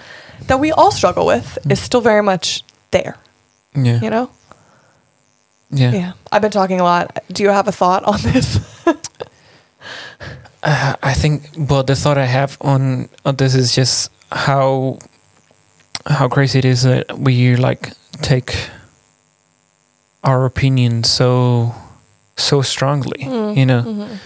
that 0.47 0.59
we 0.59 0.71
all 0.71 0.91
struggle 0.91 1.25
with 1.25 1.57
is 1.69 1.79
still 1.79 2.01
very 2.01 2.23
much 2.23 2.63
there. 2.91 3.17
Yeah. 3.75 3.99
You 4.01 4.09
know? 4.09 4.31
yeah. 5.69 5.91
Yeah. 5.91 6.13
I've 6.31 6.41
been 6.41 6.51
talking 6.51 6.79
a 6.79 6.83
lot. 6.83 7.23
Do 7.31 7.43
you 7.43 7.49
have 7.49 7.67
a 7.67 7.71
thought 7.71 8.03
on 8.03 8.19
this? 8.23 8.57
Uh, 10.71 10.95
I 11.03 11.13
think, 11.13 11.43
well, 11.69 11.83
the 11.83 11.95
thought 11.95 12.17
I 12.17 12.25
have 12.25 12.57
on, 12.61 13.09
on 13.25 13.35
this 13.35 13.55
is 13.55 13.75
just 13.75 14.09
how 14.31 14.97
how 16.07 16.27
crazy 16.29 16.59
it 16.59 16.65
is 16.65 16.81
that 16.83 17.17
we 17.19 17.55
like 17.57 17.91
take 18.21 18.55
our 20.23 20.45
opinion 20.45 21.03
so 21.03 21.73
so 22.37 22.61
strongly. 22.61 23.23
Mm. 23.25 23.57
You 23.57 23.65
know 23.65 23.83
Mhm. 23.83 24.17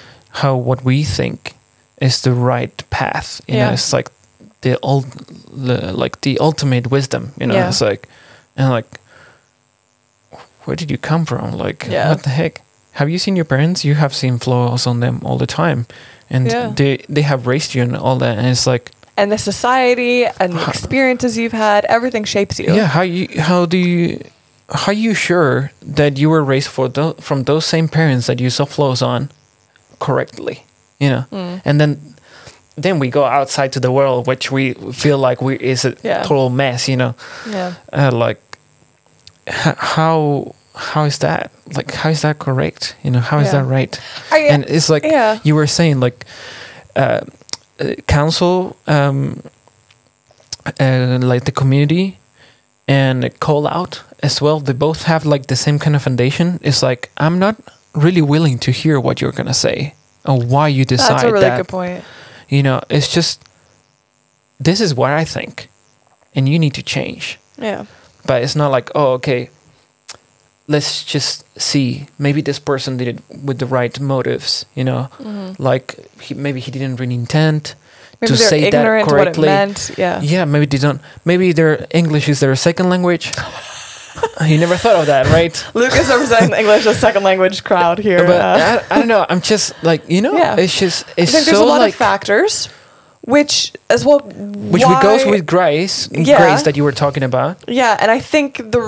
how 0.42 0.56
what 0.56 0.84
we 0.86 1.04
think 1.04 1.54
is 2.02 2.22
the 2.22 2.32
right 2.32 2.84
path. 2.90 3.42
You 3.48 3.58
know, 3.60 3.72
it's 3.74 3.92
like 3.94 4.10
the 4.62 4.78
old, 4.82 5.06
the, 5.68 5.92
like 6.04 6.22
the 6.22 6.38
ultimate 6.40 6.88
wisdom. 6.92 7.32
You 7.40 7.48
know, 7.48 7.56
Yeah. 7.56 7.70
it's 7.70 7.82
like 7.82 8.08
and 8.58 8.70
like, 8.70 9.00
where 10.66 10.76
did 10.76 10.92
you 10.92 10.98
come 10.98 11.26
from? 11.26 11.52
Like, 11.58 11.88
Yeah. 11.90 12.10
what 12.10 12.24
the 12.24 12.30
heck? 12.30 12.62
Have 12.94 13.10
you 13.10 13.18
seen 13.20 13.36
your 13.36 13.46
parents? 13.46 13.84
You 13.84 13.96
have 13.96 14.14
seen 14.14 14.40
flaws 14.40 14.88
on 14.88 15.00
them 15.02 15.20
all 15.24 15.38
the 15.38 15.48
time, 15.48 15.86
and 16.30 16.48
Yeah. 16.48 16.72
they 16.76 16.98
they 17.10 17.22
have 17.24 17.48
raised 17.48 17.76
you 17.76 17.84
and 17.84 17.96
all 17.96 18.18
that. 18.20 18.38
And 18.38 18.48
it's 18.48 18.66
like, 18.68 18.92
And 19.18 19.32
the 19.32 19.38
society 19.38 20.26
and 20.40 20.54
the 20.54 20.66
experiences 20.68 21.38
you've 21.38 21.54
had, 21.58 21.86
everything 21.86 22.26
shapes 22.26 22.60
you. 22.60 22.74
yeah, 22.76 22.88
how 22.88 23.02
you 23.04 23.28
how 23.42 23.66
do 23.66 23.78
you 23.78 24.20
how 24.70 24.92
are 24.92 24.94
you 25.08 25.14
sure 25.14 25.72
that 25.96 26.18
you 26.18 26.30
were 26.32 26.44
raised 26.44 26.68
for 26.70 26.90
tho- 26.90 27.16
from 27.22 27.44
those 27.44 27.66
same 27.66 27.88
parents 27.88 28.26
that 28.28 28.40
you 28.40 28.50
saw 28.50 28.66
flaws 28.66 29.02
on 29.02 29.30
correctly? 30.00 30.64
You 31.00 31.10
know, 31.10 31.24
Mm. 31.32 31.62
and 31.66 31.80
then 31.80 31.98
then 32.78 33.00
we 33.00 33.08
go 33.10 33.24
outside 33.24 33.72
to 33.74 33.80
the 33.80 33.90
world, 33.92 34.28
which 34.28 34.52
we 34.52 34.74
feel 34.94 35.18
like 35.18 35.42
we 35.42 35.56
is 35.60 35.86
a 35.86 35.94
Yeah. 36.04 36.24
total 36.24 36.50
mess. 36.50 36.88
You 36.90 36.98
know, 36.98 37.14
Yeah. 37.50 37.74
uh, 37.94 38.12
like 38.28 38.42
h- 39.48 39.76
how 39.78 40.54
how 40.76 41.06
is 41.06 41.18
that 41.20 41.52
like 41.76 41.92
how 41.94 42.10
is 42.10 42.22
that 42.22 42.38
correct? 42.40 42.96
You 43.04 43.12
know, 43.12 43.20
how 43.20 43.40
is 43.40 43.48
Yeah. 43.48 43.62
that 43.64 43.66
right? 43.66 44.00
I, 44.32 44.40
and 44.54 44.66
it's 44.68 44.90
like 44.90 45.04
yeah. 45.04 45.40
you 45.44 45.56
were 45.56 45.68
saying 45.68 46.00
like 46.00 46.26
uh, 46.96 47.22
uh, 47.80 47.96
council 48.08 48.76
um 48.88 49.42
uh, 50.80 51.18
like 51.22 51.44
the 51.46 51.52
community 51.52 52.18
and 52.88 53.30
call 53.40 53.68
out 53.68 54.04
as 54.24 54.42
well 54.42 54.60
they 54.60 54.74
both 54.74 55.04
have 55.04 55.26
like 55.26 55.48
the 55.48 55.56
same 55.56 55.78
kind 55.80 55.96
of 55.96 56.02
foundation 56.02 56.60
it's 56.64 56.82
like 56.82 57.10
i'm 57.18 57.38
not 57.40 57.56
really 57.94 58.22
willing 58.22 58.58
to 58.60 58.72
hear 58.72 59.00
what 59.00 59.20
you're 59.22 59.32
gonna 59.32 59.54
say 59.54 59.94
or 60.26 60.40
why 60.42 60.68
you 60.68 60.86
decide 60.86 61.10
That's 61.16 61.24
a 61.24 61.32
really 61.32 61.46
that 61.46 61.58
good 61.58 61.68
point. 61.68 62.04
you 62.50 62.64
know 62.64 62.82
it's 62.90 63.12
just 63.14 63.42
this 64.60 64.80
is 64.82 64.94
what 64.96 65.12
i 65.12 65.26
think 65.26 65.70
and 66.36 66.48
you 66.48 66.58
need 66.60 66.74
to 66.76 66.84
change 66.84 67.38
Yeah. 67.58 67.86
but 68.26 68.42
it's 68.44 68.56
not 68.56 68.72
like 68.72 68.90
oh 68.96 69.14
okay 69.14 69.50
let's 70.68 71.04
just 71.04 71.44
see 71.62 72.08
maybe 72.18 72.42
this 72.42 72.60
person 72.60 72.98
did 72.98 73.08
it 73.08 73.20
with 73.46 73.60
the 73.60 73.66
right 73.68 74.00
motives 74.00 74.66
you 74.76 74.84
know 74.84 75.08
Mhm. 75.20 75.56
like 75.60 75.96
he, 76.22 76.34
maybe 76.34 76.60
he 76.60 76.72
didn't 76.72 77.00
really 77.00 77.14
intend 77.16 77.76
Maybe 78.22 78.32
to 78.32 78.38
say 78.38 78.62
that 78.62 78.74
ignorant 78.74 79.08
what 79.12 79.28
it 79.28 79.36
correctly. 79.36 79.94
Yeah. 79.98 80.22
yeah 80.24 80.46
maybe 80.46 80.66
they 80.66 80.78
don't 80.80 81.02
maybe 81.26 81.54
their 81.54 81.86
english 81.92 82.28
is 82.30 82.40
their 82.40 82.56
second 82.56 82.90
language 82.90 83.32
you 84.48 84.58
never 84.58 84.78
thought 84.78 84.96
of 84.96 85.06
that 85.08 85.28
right 85.28 85.54
Lucas 85.74 86.08
representing 86.10 86.50
the 86.52 86.60
English 86.60 86.86
as 86.88 86.98
second 87.00 87.24
language 87.24 87.64
crowd 87.64 88.00
here. 88.00 88.26
but 88.26 88.40
uh, 88.42 88.82
I, 88.90 88.96
I 88.96 89.00
don't 89.00 89.08
know 89.08 89.26
i'm 89.30 89.42
just 89.42 89.74
like 89.84 90.02
you 90.10 90.22
know 90.22 90.34
Yeah. 90.38 90.56
it's 90.64 90.80
just 90.80 91.06
I 91.10 91.22
it's 91.22 91.32
think 91.32 91.46
there's 91.46 91.58
so 91.58 91.66
a 91.66 91.68
lot 91.68 91.80
like 91.82 91.94
of 91.94 91.96
factors, 92.00 92.70
which 93.22 93.74
as 93.90 94.06
well. 94.06 94.20
which 94.74 94.84
why, 94.84 95.02
goes 95.02 95.26
with 95.26 95.46
grace 95.46 96.10
Yeah. 96.12 96.38
grace 96.42 96.64
that 96.64 96.76
you 96.78 96.84
were 96.84 96.94
talking 96.96 97.24
about 97.24 97.58
Yeah, 97.68 97.98
and 98.02 98.10
I 98.10 98.20
think 98.20 98.58
the 98.72 98.82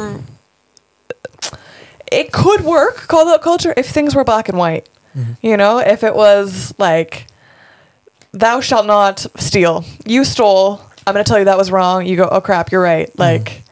it 2.12 2.32
could 2.32 2.62
work 2.62 3.08
call 3.08 3.28
out 3.30 3.42
culture 3.42 3.74
if 3.78 3.88
things 3.90 4.16
were 4.16 4.24
black 4.24 4.50
and 4.50 4.58
white. 4.58 4.88
You 5.42 5.58
know, 5.58 5.80
if 5.80 6.04
it 6.04 6.14
was 6.16 6.76
like 6.78 7.26
thou 8.34 8.60
shalt 8.62 8.86
not 8.86 9.26
steal. 9.38 9.84
You 10.06 10.24
stole. 10.24 10.80
I'm 11.08 11.14
going 11.14 11.24
to 11.26 11.28
tell 11.28 11.40
you 11.40 11.46
that 11.46 11.58
was 11.58 11.72
wrong. 11.72 12.06
You 12.06 12.16
go, 12.18 12.28
"Oh 12.30 12.40
crap, 12.42 12.72
you're 12.72 12.82
right." 12.84 13.10
Like 13.18 13.64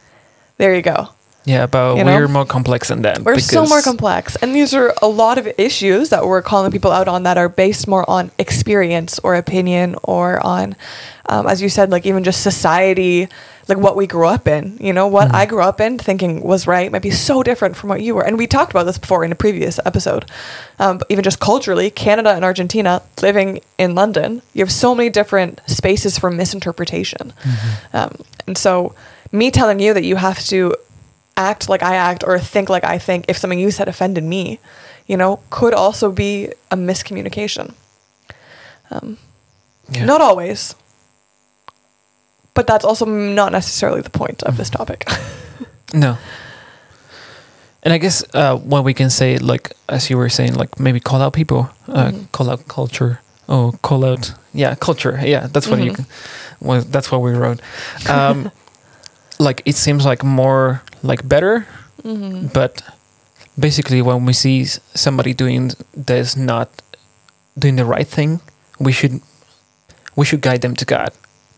there 0.58 0.74
you 0.74 0.82
go. 0.82 1.10
yeah 1.44 1.68
but 1.68 1.98
You 1.98 2.04
know? 2.04 2.16
we're 2.16 2.28
more 2.30 2.46
complex 2.46 2.88
than 2.88 3.02
that 3.04 3.20
We're 3.22 3.38
so 3.40 3.68
more 3.68 3.82
complex. 3.84 4.36
And 4.38 4.56
these 4.56 4.74
are 4.74 4.94
a 5.02 5.08
lot 5.08 5.38
of 5.38 5.46
issues 5.60 6.10
that 6.10 6.26
we're 6.26 6.42
calling 6.42 6.72
people 6.72 6.92
out 6.92 7.08
on 7.08 7.24
that 7.24 7.38
are 7.38 7.50
based 7.50 7.88
more 7.88 8.10
on 8.10 8.32
experience 8.40 9.20
or 9.20 9.36
opinion 9.36 9.96
or 10.02 10.40
on, 10.44 10.76
um, 11.30 11.46
as 11.46 11.62
you 11.62 11.70
said, 11.70 11.92
like 11.92 12.06
even 12.08 12.24
just 12.24 12.42
society, 12.42 13.28
like 13.68 13.78
what 13.78 13.96
we 13.96 14.06
grew 14.08 14.28
up 14.28 14.48
in. 14.48 14.78
You 14.80 14.94
know, 14.94 15.08
what 15.08 15.34
I 15.34 15.46
grew 15.46 15.62
up 15.62 15.82
in 15.82 15.98
thinking 15.98 16.42
was 16.42 16.68
right 16.68 16.92
might 16.92 17.02
be 17.02 17.12
so 17.12 17.42
different 17.44 17.76
from 17.76 17.90
what 17.90 18.02
you 18.02 18.14
were. 18.16 18.24
And 18.26 18.38
we 18.38 18.48
talked 18.48 18.72
about 18.72 18.84
this 18.84 18.98
before 18.98 19.24
in 19.26 19.32
a 19.32 19.36
previous 19.36 19.80
episode. 19.86 20.26
Um, 20.80 21.00
but 21.00 21.08
even 21.10 21.24
just 21.24 21.40
culturally, 21.40 21.90
Canada 21.90 22.32
and 22.32 22.46
Argentina, 22.46 23.02
living 23.22 23.62
in 23.78 23.96
London, 23.96 24.42
you 24.54 24.64
have 24.64 24.72
so 24.72 24.94
many 24.94 25.10
different 25.10 25.62
spaces 25.68 26.20
for 26.20 26.30
misinterpretation. 26.30 27.34
Um, 27.94 28.18
and 28.48 28.58
so, 28.58 28.94
me 29.32 29.50
telling 29.52 29.80
you 29.80 29.94
that 29.94 30.04
you 30.04 30.18
have 30.18 30.40
to 30.48 30.76
act 31.38 31.68
like 31.68 31.84
I 31.84 31.96
act 31.96 32.24
or 32.26 32.40
think 32.40 32.70
like 32.70 32.84
I 32.86 32.98
think 32.98 33.26
if 33.28 33.38
something 33.38 33.60
you 33.60 33.72
said 33.72 33.88
offended 33.88 34.24
me, 34.24 34.60
you 35.08 35.18
know, 35.18 35.40
could 35.50 35.74
also 35.74 36.12
be 36.12 36.50
a 36.72 36.78
miscommunication. 36.78 37.74
Um, 38.92 39.18
Yeah. 39.90 40.06
Not 40.06 40.22
always. 40.22 40.76
But 42.56 42.66
that's 42.66 42.84
also 42.86 43.06
not 43.06 43.52
necessarily 43.52 44.02
the 44.02 44.10
point 44.10 44.42
of 44.44 44.58
this 44.58 44.70
topic. 44.70 45.06
No. 45.94 46.18
And 47.84 47.94
I 47.94 48.00
guess 48.00 48.24
uh, 48.34 48.58
what 48.58 48.84
we 48.84 48.94
can 48.94 49.10
say, 49.10 49.38
like 49.38 49.72
as 49.88 50.10
you 50.10 50.18
were 50.18 50.30
saying, 50.30 50.56
like 50.56 50.80
maybe 50.80 51.00
call 51.00 51.22
out 51.22 51.34
people, 51.34 51.70
uh, 51.88 52.10
Mhm. 52.12 52.32
call 52.32 52.50
out 52.50 52.68
culture, 52.68 53.20
oh, 53.48 53.72
call 53.82 54.04
out, 54.04 54.34
yeah, 54.54 54.76
culture, 54.76 55.20
yeah, 55.24 55.48
that's 55.54 55.68
what 55.68 55.80
you, 55.80 55.92
Mhm. 55.92 55.96
can, 55.96 56.06
well, 56.60 56.82
that's 56.82 57.12
what 57.12 57.22
we 57.22 57.32
wrote. 57.32 57.62
Um, 58.10 58.52
like 59.40 59.62
it 59.66 59.76
seems 59.76 60.04
like 60.06 60.24
more 60.26 60.82
like 61.04 61.22
better, 61.28 61.68
mm-hmm. 62.04 62.48
but 62.48 62.82
basically 63.58 64.02
when 64.02 64.26
we 64.26 64.34
see 64.34 64.66
somebody 64.96 65.34
doing 65.34 65.72
this 66.06 66.36
not 66.36 66.68
doing 67.58 67.76
the 67.78 67.86
right 67.86 68.08
thing, 68.08 68.40
we 68.80 68.92
should 68.92 69.22
we 70.16 70.26
should 70.26 70.42
guide 70.42 70.62
them 70.62 70.76
to 70.76 70.86
God, 70.86 71.12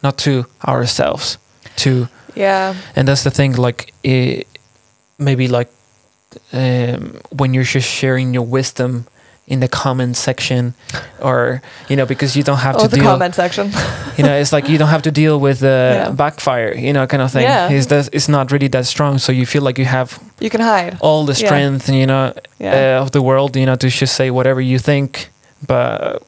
not 0.03 0.17
to 0.19 0.45
ourselves, 0.67 1.37
to 1.77 2.07
Yeah. 2.35 2.73
and 2.95 3.07
that's 3.07 3.23
the 3.23 3.31
thing 3.31 3.55
like 3.55 3.93
it, 4.03 4.47
maybe 5.17 5.47
like 5.47 5.69
um, 6.53 7.19
when 7.37 7.53
you're 7.53 7.63
just 7.73 7.87
sharing 7.89 8.33
your 8.33 8.45
wisdom 8.45 9.05
in 9.47 9.59
the 9.61 9.67
comment 9.67 10.17
section 10.17 10.73
or 11.21 11.61
you 11.89 11.95
know 11.95 12.05
because 12.05 12.35
you 12.37 12.43
don't 12.43 12.59
have 12.59 12.75
Oh, 12.75 12.79
to 12.83 12.87
the 12.89 12.97
deal 12.97 13.05
comment 13.05 13.33
section. 13.33 13.71
you 14.17 14.23
know 14.25 14.35
it's 14.41 14.51
like 14.51 14.67
you 14.69 14.77
don't 14.77 14.89
have 14.89 15.01
to 15.03 15.11
deal 15.11 15.39
with 15.39 15.59
the 15.59 15.91
Yeah. 15.95 16.09
backfire 16.11 16.75
you 16.75 16.91
know 16.91 17.07
kind 17.07 17.21
of 17.23 17.31
thing 17.31 17.43
Yeah. 17.43 17.69
it's, 17.71 17.85
that, 17.87 18.09
it's 18.11 18.27
not 18.27 18.51
really 18.51 18.67
that 18.69 18.85
strong 18.85 19.19
so 19.19 19.31
you 19.31 19.45
feel 19.45 19.63
like 19.63 19.77
you 19.79 19.85
have 19.87 20.19
you 20.39 20.49
can 20.49 20.59
hide. 20.61 20.97
all 20.99 21.25
the 21.25 21.33
Yeah. 21.33 21.47
strength 21.47 21.89
you 21.89 22.05
know 22.05 22.33
Yeah. 22.59 22.97
uh, 22.99 23.03
of 23.03 23.11
the 23.11 23.21
world 23.21 23.55
you 23.55 23.65
know 23.65 23.75
to 23.77 23.87
just 23.87 24.15
say 24.15 24.29
whatever 24.31 24.59
you 24.61 24.79
think 24.79 25.29
but 25.65 26.21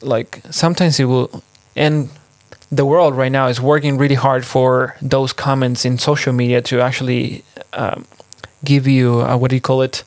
like 0.00 0.40
sometimes 0.50 1.00
it 1.00 1.06
will 1.06 1.28
and 1.76 2.08
the 2.72 2.84
world 2.84 3.16
right 3.16 3.32
now 3.32 3.48
is 3.48 3.60
working 3.60 3.98
really 3.98 4.14
hard 4.14 4.44
for 4.44 4.94
those 5.02 5.32
comments 5.32 5.84
in 5.84 5.98
social 5.98 6.32
media 6.32 6.60
to 6.62 6.80
actually 6.80 7.42
um, 7.72 8.04
give 8.64 8.86
you 8.86 9.20
uh, 9.22 9.36
what 9.36 9.50
do 9.50 9.56
you 9.56 9.60
call 9.60 9.82
it 9.82 10.04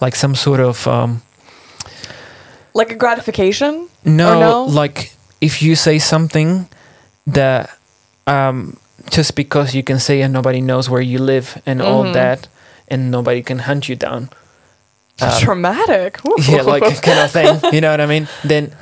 like 0.00 0.14
some 0.16 0.34
sort 0.34 0.60
of 0.60 0.86
um, 0.86 1.22
Like 2.74 2.90
a 2.92 2.96
gratification? 2.96 3.88
No, 4.04 4.38
no? 4.40 4.64
like 4.64 5.12
if 5.40 5.62
you 5.62 5.74
say 5.76 5.98
something 5.98 6.68
that 7.26 7.70
um, 8.26 8.76
just 9.10 9.34
because 9.34 9.74
you 9.74 9.82
can 9.82 9.98
say 9.98 10.20
and 10.22 10.32
nobody 10.32 10.60
knows 10.60 10.90
where 10.90 11.00
you 11.00 11.18
live 11.18 11.60
and 11.66 11.80
all 11.80 12.04
Mhm. 12.04 12.12
that, 12.12 12.48
and 12.88 13.10
nobody 13.10 13.42
can 13.42 13.58
hunt 13.60 13.88
you 13.88 13.96
down. 13.96 14.28
Um, 15.20 15.40
Traumatic. 15.40 16.20
Ooh. 16.26 16.36
yeah, 16.48 16.62
like 16.62 16.84
kind 17.02 17.20
of 17.20 17.30
thing. 17.32 17.58
You 17.72 17.80
know 17.80 17.90
what 17.90 18.00
I 18.00 18.06
mean? 18.06 18.28
Then 18.44 18.72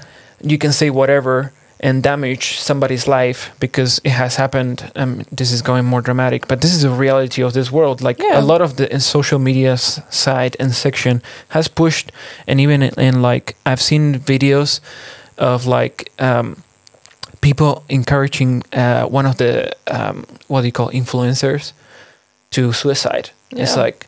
you 0.43 0.59
can 0.59 0.73
say 0.73 0.91
whatever 0.91 1.53
and 1.81 2.03
damage 2.03 2.59
somebody's 2.59 3.07
life 3.07 3.51
because 3.61 4.01
it 4.05 4.11
has 4.13 4.37
happened. 4.37 4.91
Um, 4.97 5.23
this 5.37 5.53
is 5.53 5.63
going 5.63 5.85
more 5.85 6.01
dramatic, 6.01 6.47
but 6.49 6.61
this 6.61 6.73
is 6.75 6.83
the 6.83 6.91
reality 6.91 7.43
of 7.43 7.53
this 7.53 7.71
world. 7.71 8.01
Like 8.01 8.19
Yeah. 8.19 8.39
a 8.41 8.43
lot 8.43 8.61
of 8.63 8.77
the 8.77 8.87
in 8.93 9.01
social 9.01 9.39
media 9.39 9.77
side 9.77 10.57
and 10.61 10.73
section 10.75 11.23
has 11.49 11.69
pushed, 11.69 12.13
and 12.47 12.61
even 12.61 12.83
in, 12.83 12.95
in 12.99 13.23
like 13.23 13.57
I've 13.67 13.81
seen 13.83 14.15
videos 14.19 14.81
of 15.39 15.67
like 15.67 16.11
um, 16.19 16.63
people 17.41 17.83
encouraging 17.89 18.63
uh, 18.73 19.05
one 19.07 19.27
of 19.27 19.37
the 19.37 19.75
um, 19.87 20.25
what 20.49 20.61
do 20.63 20.67
you 20.67 20.73
call 20.73 20.91
influencers 20.91 21.73
to 22.51 22.73
suicide. 22.73 23.31
It's 23.51 23.77
like 23.77 24.07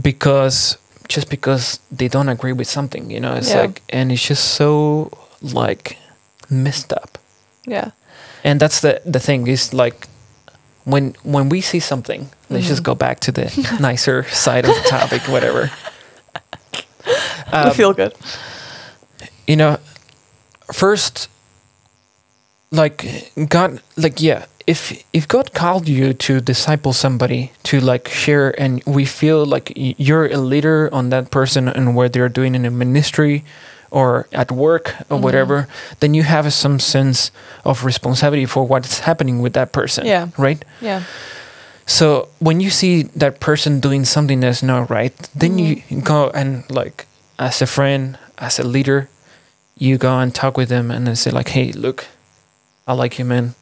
because 0.00 0.76
just 1.08 1.28
because 1.28 1.80
they 1.90 2.08
don't 2.08 2.28
agree 2.28 2.52
with 2.52 2.68
something, 2.68 3.10
you 3.10 3.20
know, 3.20 3.34
it's 3.34 3.50
Yeah. 3.50 3.62
like, 3.62 3.82
and 3.88 4.12
it's 4.12 4.22
just 4.26 4.44
so 4.54 5.10
like 5.42 5.96
messed 6.50 6.92
up. 6.92 7.18
yeah. 7.68 7.90
And 8.44 8.60
that's 8.60 8.80
the 8.80 9.00
the 9.12 9.20
thing 9.20 9.46
is 9.48 9.72
like 9.74 10.08
when 10.84 11.14
when 11.24 11.48
we 11.50 11.60
see 11.60 11.80
something, 11.80 12.28
let's 12.48 12.66
just 12.68 12.80
Mhm. 12.82 12.86
go 12.86 12.94
back 12.94 13.20
to 13.20 13.32
the 13.32 13.44
nicer 13.80 14.24
side 14.30 14.64
of 14.68 14.74
the 14.74 14.88
topic, 14.88 15.22
whatever. 15.28 15.70
I 17.52 17.68
Um, 17.68 17.74
feel 17.74 17.92
good. 17.92 18.12
you 19.46 19.56
know 19.56 19.76
first 20.72 21.28
like 22.70 23.32
god 23.48 23.80
like 23.96 24.20
yeah 24.20 24.44
if 24.66 24.92
if 25.12 25.26
god 25.26 25.52
called 25.52 25.88
you 25.88 26.12
to 26.14 26.40
disciple 26.40 26.92
somebody 26.92 27.50
to 27.64 27.80
like 27.80 28.08
share 28.08 28.54
and 28.62 28.82
we 28.86 29.04
feel 29.04 29.44
like 29.44 29.72
you're 29.76 30.26
a 30.32 30.36
leader 30.38 30.88
on 30.92 31.10
that 31.10 31.30
person 31.30 31.68
and 31.68 31.96
what 31.96 32.12
they're 32.12 32.28
doing 32.28 32.54
in 32.54 32.64
a 32.64 32.70
ministry 32.70 33.42
or 33.90 34.26
at 34.32 34.50
work 34.52 34.94
or 35.10 35.16
Mhm. 35.18 35.22
whatever 35.22 35.66
then 36.00 36.14
you 36.14 36.22
have 36.22 36.50
some 36.52 36.78
sense 36.78 37.30
of 37.64 37.84
responsibility 37.84 38.46
for 38.46 38.64
what's 38.66 39.00
happening 39.00 39.42
with 39.42 39.52
that 39.52 39.72
person 39.72 40.06
Yeah. 40.06 40.28
right 40.38 40.64
Yeah. 40.80 41.02
so 41.86 42.28
when 42.38 42.60
you 42.60 42.70
see 42.70 43.02
that 43.16 43.40
person 43.40 43.80
doing 43.80 44.04
something 44.04 44.40
that's 44.40 44.62
not 44.62 44.88
right, 44.90 45.12
then 45.34 45.58
you 45.58 45.82
go 46.02 46.30
and 46.34 46.62
like 46.70 47.06
as 47.38 47.62
a 47.62 47.66
friend, 47.66 48.16
as 48.38 48.58
a 48.60 48.62
leader, 48.62 49.08
you 49.78 49.96
go 49.98 50.18
and 50.20 50.34
talk 50.34 50.56
with 50.56 50.68
them 50.68 50.90
and 50.90 51.06
then 51.06 51.16
say 51.16 51.30
like, 51.30 51.48
"Hey, 51.50 51.72
look, 51.72 52.06
I 52.86 52.92
like 52.92 53.18
you, 53.18 53.24
man, 53.24 53.54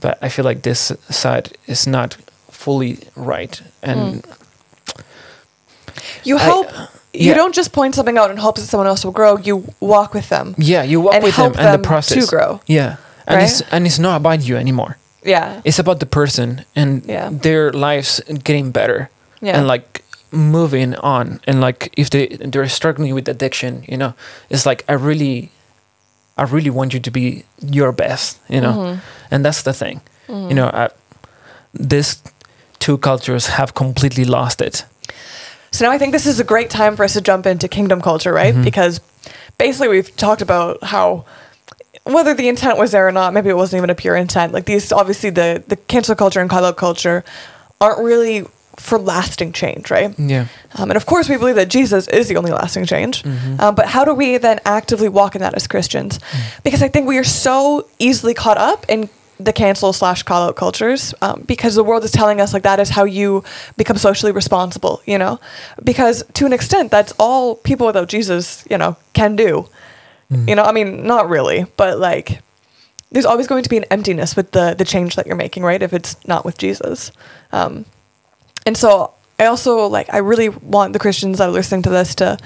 but 0.00 0.18
I 0.22 0.28
feel 0.28 0.44
like 0.44 0.62
this 0.62 0.92
side 1.10 1.56
is 1.66 1.86
not 1.86 2.16
fully 2.50 2.98
right." 3.16 3.62
And 3.82 4.22
You 6.24 6.36
I- 6.36 6.44
hope 6.44 6.70
you 7.14 7.28
yeah. 7.28 7.34
don't 7.34 7.54
just 7.54 7.72
point 7.72 7.94
something 7.94 8.18
out 8.18 8.30
and 8.30 8.38
hope 8.38 8.56
that 8.56 8.66
someone 8.66 8.88
else 8.90 9.04
will 9.04 9.12
grow. 9.14 9.38
You 9.38 9.64
walk 9.80 10.14
with 10.14 10.28
them. 10.28 10.54
yeah, 10.58 10.82
you 10.82 11.00
walk 11.00 11.22
with 11.22 11.36
them 11.36 11.44
help 11.44 11.56
and 11.58 11.66
the 11.66 11.70
them 11.78 11.82
process 11.82 12.24
to 12.24 12.30
grow. 12.36 12.60
Yeah, 12.66 12.96
and 13.26 13.36
Right? 13.36 13.44
it's 13.50 13.62
and 13.72 13.86
it's 13.86 13.98
not 13.98 14.16
about 14.16 14.42
you 14.48 14.56
anymore. 14.56 14.96
Yeah. 15.26 15.60
It's 15.64 15.78
about 15.78 15.98
the 16.00 16.06
person 16.06 16.64
and 16.76 17.02
Yeah. 17.06 17.30
their 17.42 17.72
lives 17.72 18.20
getting 18.44 18.72
better. 18.72 19.08
Yeah. 19.40 19.58
and 19.58 19.66
like 19.66 20.02
moving 20.32 20.94
on 20.96 21.40
and 21.46 21.60
like 21.60 21.90
if 21.96 22.08
they 22.08 22.26
they're 22.52 22.68
struggling 22.68 23.14
with 23.14 23.28
addiction 23.28 23.84
you 23.88 23.96
know 23.98 24.12
it's 24.48 24.64
like 24.66 24.82
i 24.88 24.94
really 24.94 25.50
i 26.38 26.42
really 26.54 26.70
want 26.70 26.92
you 26.94 27.00
to 27.00 27.10
be 27.10 27.44
your 27.60 27.92
best 27.92 28.38
you 28.48 28.60
know 28.60 28.72
Mhm. 28.72 28.98
and 29.30 29.44
that's 29.44 29.62
the 29.62 29.72
thing 29.72 30.00
Mm. 30.28 30.48
you 30.48 30.54
know 30.54 30.70
I, 30.72 30.88
this 31.88 32.22
two 32.78 32.96
cultures 32.98 33.46
have 33.48 33.72
completely 33.74 34.24
lost 34.24 34.60
it 34.60 34.84
So 35.74 35.84
now 35.84 35.90
I 35.90 35.98
think 35.98 36.12
this 36.12 36.24
is 36.24 36.38
a 36.38 36.44
great 36.44 36.70
time 36.70 36.94
for 36.94 37.02
us 37.02 37.14
to 37.14 37.20
jump 37.20 37.46
into 37.46 37.66
kingdom 37.66 38.00
culture, 38.00 38.32
right? 38.32 38.54
Mhm. 38.54 38.62
Because 38.62 39.00
basically 39.58 39.88
we've 39.88 40.14
talked 40.16 40.40
about 40.40 40.82
how 40.84 41.24
whether 42.04 42.32
the 42.34 42.48
intent 42.48 42.78
was 42.78 42.92
there 42.92 43.08
or 43.08 43.12
not, 43.12 43.32
maybe 43.32 43.48
it 43.48 43.56
wasn't 43.56 43.78
even 43.78 43.90
a 43.90 43.94
pure 43.94 44.14
intent. 44.14 44.52
Like 44.52 44.66
these 44.66 44.92
obviously 44.92 45.30
the 45.30 45.64
the 45.66 45.74
cancel 45.76 46.14
culture 46.14 46.40
and 46.40 46.48
call 46.48 46.64
out 46.64 46.76
culture 46.76 47.24
aren't 47.80 47.98
really 48.04 48.46
for 48.76 48.98
lasting 48.98 49.52
change, 49.52 49.90
right? 49.90 50.14
yeah 50.18 50.46
Um, 50.76 50.90
and 50.90 50.96
of 50.96 51.06
course, 51.06 51.28
we 51.28 51.36
believe 51.36 51.54
that 51.56 51.68
Jesus 51.68 52.06
is 52.08 52.28
the 52.28 52.36
only 52.36 52.50
lasting 52.52 52.86
change. 52.86 53.22
Mhm. 53.24 53.60
Um, 53.60 53.74
but 53.74 53.86
how 53.86 54.04
do 54.04 54.12
we 54.14 54.36
then 54.38 54.60
actively 54.64 55.08
walk 55.08 55.34
in 55.34 55.40
that 55.42 55.54
as 55.54 55.66
Christians? 55.66 56.20
Because 56.62 56.82
I 56.82 56.88
think 56.88 57.06
we 57.08 57.16
are 57.18 57.24
so 57.24 57.86
easily 57.98 58.34
caught 58.34 58.58
up 58.58 58.84
in 58.88 59.08
the 59.44 59.52
cancel 59.52 59.92
slash 59.92 60.22
call 60.22 60.48
out 60.48 60.56
cultures 60.56 61.14
um, 61.22 61.42
because 61.46 61.74
the 61.74 61.84
world 61.84 62.04
is 62.04 62.10
telling 62.10 62.40
us 62.40 62.52
like 62.52 62.62
that 62.62 62.80
is 62.80 62.90
how 62.90 63.04
you 63.04 63.44
become 63.76 63.96
socially 63.96 64.32
responsible, 64.32 65.02
you 65.06 65.18
know? 65.18 65.40
Because 65.82 66.24
to 66.34 66.46
an 66.46 66.52
extent, 66.52 66.90
that's 66.90 67.12
all 67.18 67.56
people 67.56 67.86
without 67.86 68.08
Jesus, 68.08 68.66
you 68.70 68.78
know, 68.78 68.96
can 69.12 69.36
do. 69.36 69.68
Mm. 70.30 70.48
You 70.48 70.54
know, 70.54 70.62
I 70.62 70.72
mean, 70.72 71.06
not 71.06 71.28
really, 71.28 71.66
but 71.76 71.98
like 71.98 72.40
there's 73.10 73.26
always 73.26 73.46
going 73.46 73.62
to 73.62 73.70
be 73.70 73.76
an 73.76 73.84
emptiness 73.84 74.34
with 74.34 74.50
the 74.50 74.74
the 74.74 74.84
change 74.84 75.16
that 75.16 75.26
you're 75.26 75.36
making, 75.36 75.62
right? 75.62 75.82
If 75.82 75.92
it's 75.92 76.16
not 76.26 76.44
with 76.44 76.58
Jesus. 76.58 77.12
Um, 77.52 77.84
and 78.66 78.76
so 78.76 79.14
I 79.38 79.46
also 79.46 79.86
like 79.86 80.12
I 80.12 80.18
really 80.18 80.48
want 80.48 80.92
the 80.92 80.98
Christians 80.98 81.38
that 81.38 81.48
are 81.48 81.52
listening 81.52 81.82
to 81.82 81.90
this 81.90 82.14
to 82.16 82.38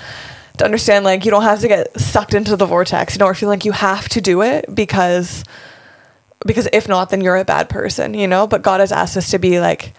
to 0.59 0.65
understand 0.65 1.05
like 1.05 1.25
you 1.25 1.31
don't 1.31 1.43
have 1.43 1.61
to 1.61 1.69
get 1.69 1.99
sucked 1.99 2.35
into 2.35 2.57
the 2.57 2.67
vortex, 2.67 3.15
you 3.15 3.19
know, 3.21 3.27
or 3.27 3.35
feel 3.35 3.49
like 3.49 3.65
you 3.65 3.73
have 3.73 4.09
to 4.11 4.21
do 4.21 4.43
it 4.43 4.73
because 4.75 5.45
because 6.47 6.69
if 6.73 6.89
not, 6.89 7.11
then 7.11 7.21
you're 7.21 7.37
a 7.37 7.45
bad 7.45 7.69
person, 7.69 8.15
you 8.15 8.27
know. 8.27 8.47
But 8.47 8.63
God 8.63 8.81
has 8.81 8.93
asked 8.93 9.17
us 9.17 9.31
to 9.31 9.39
be 9.39 9.61
like 9.61 9.93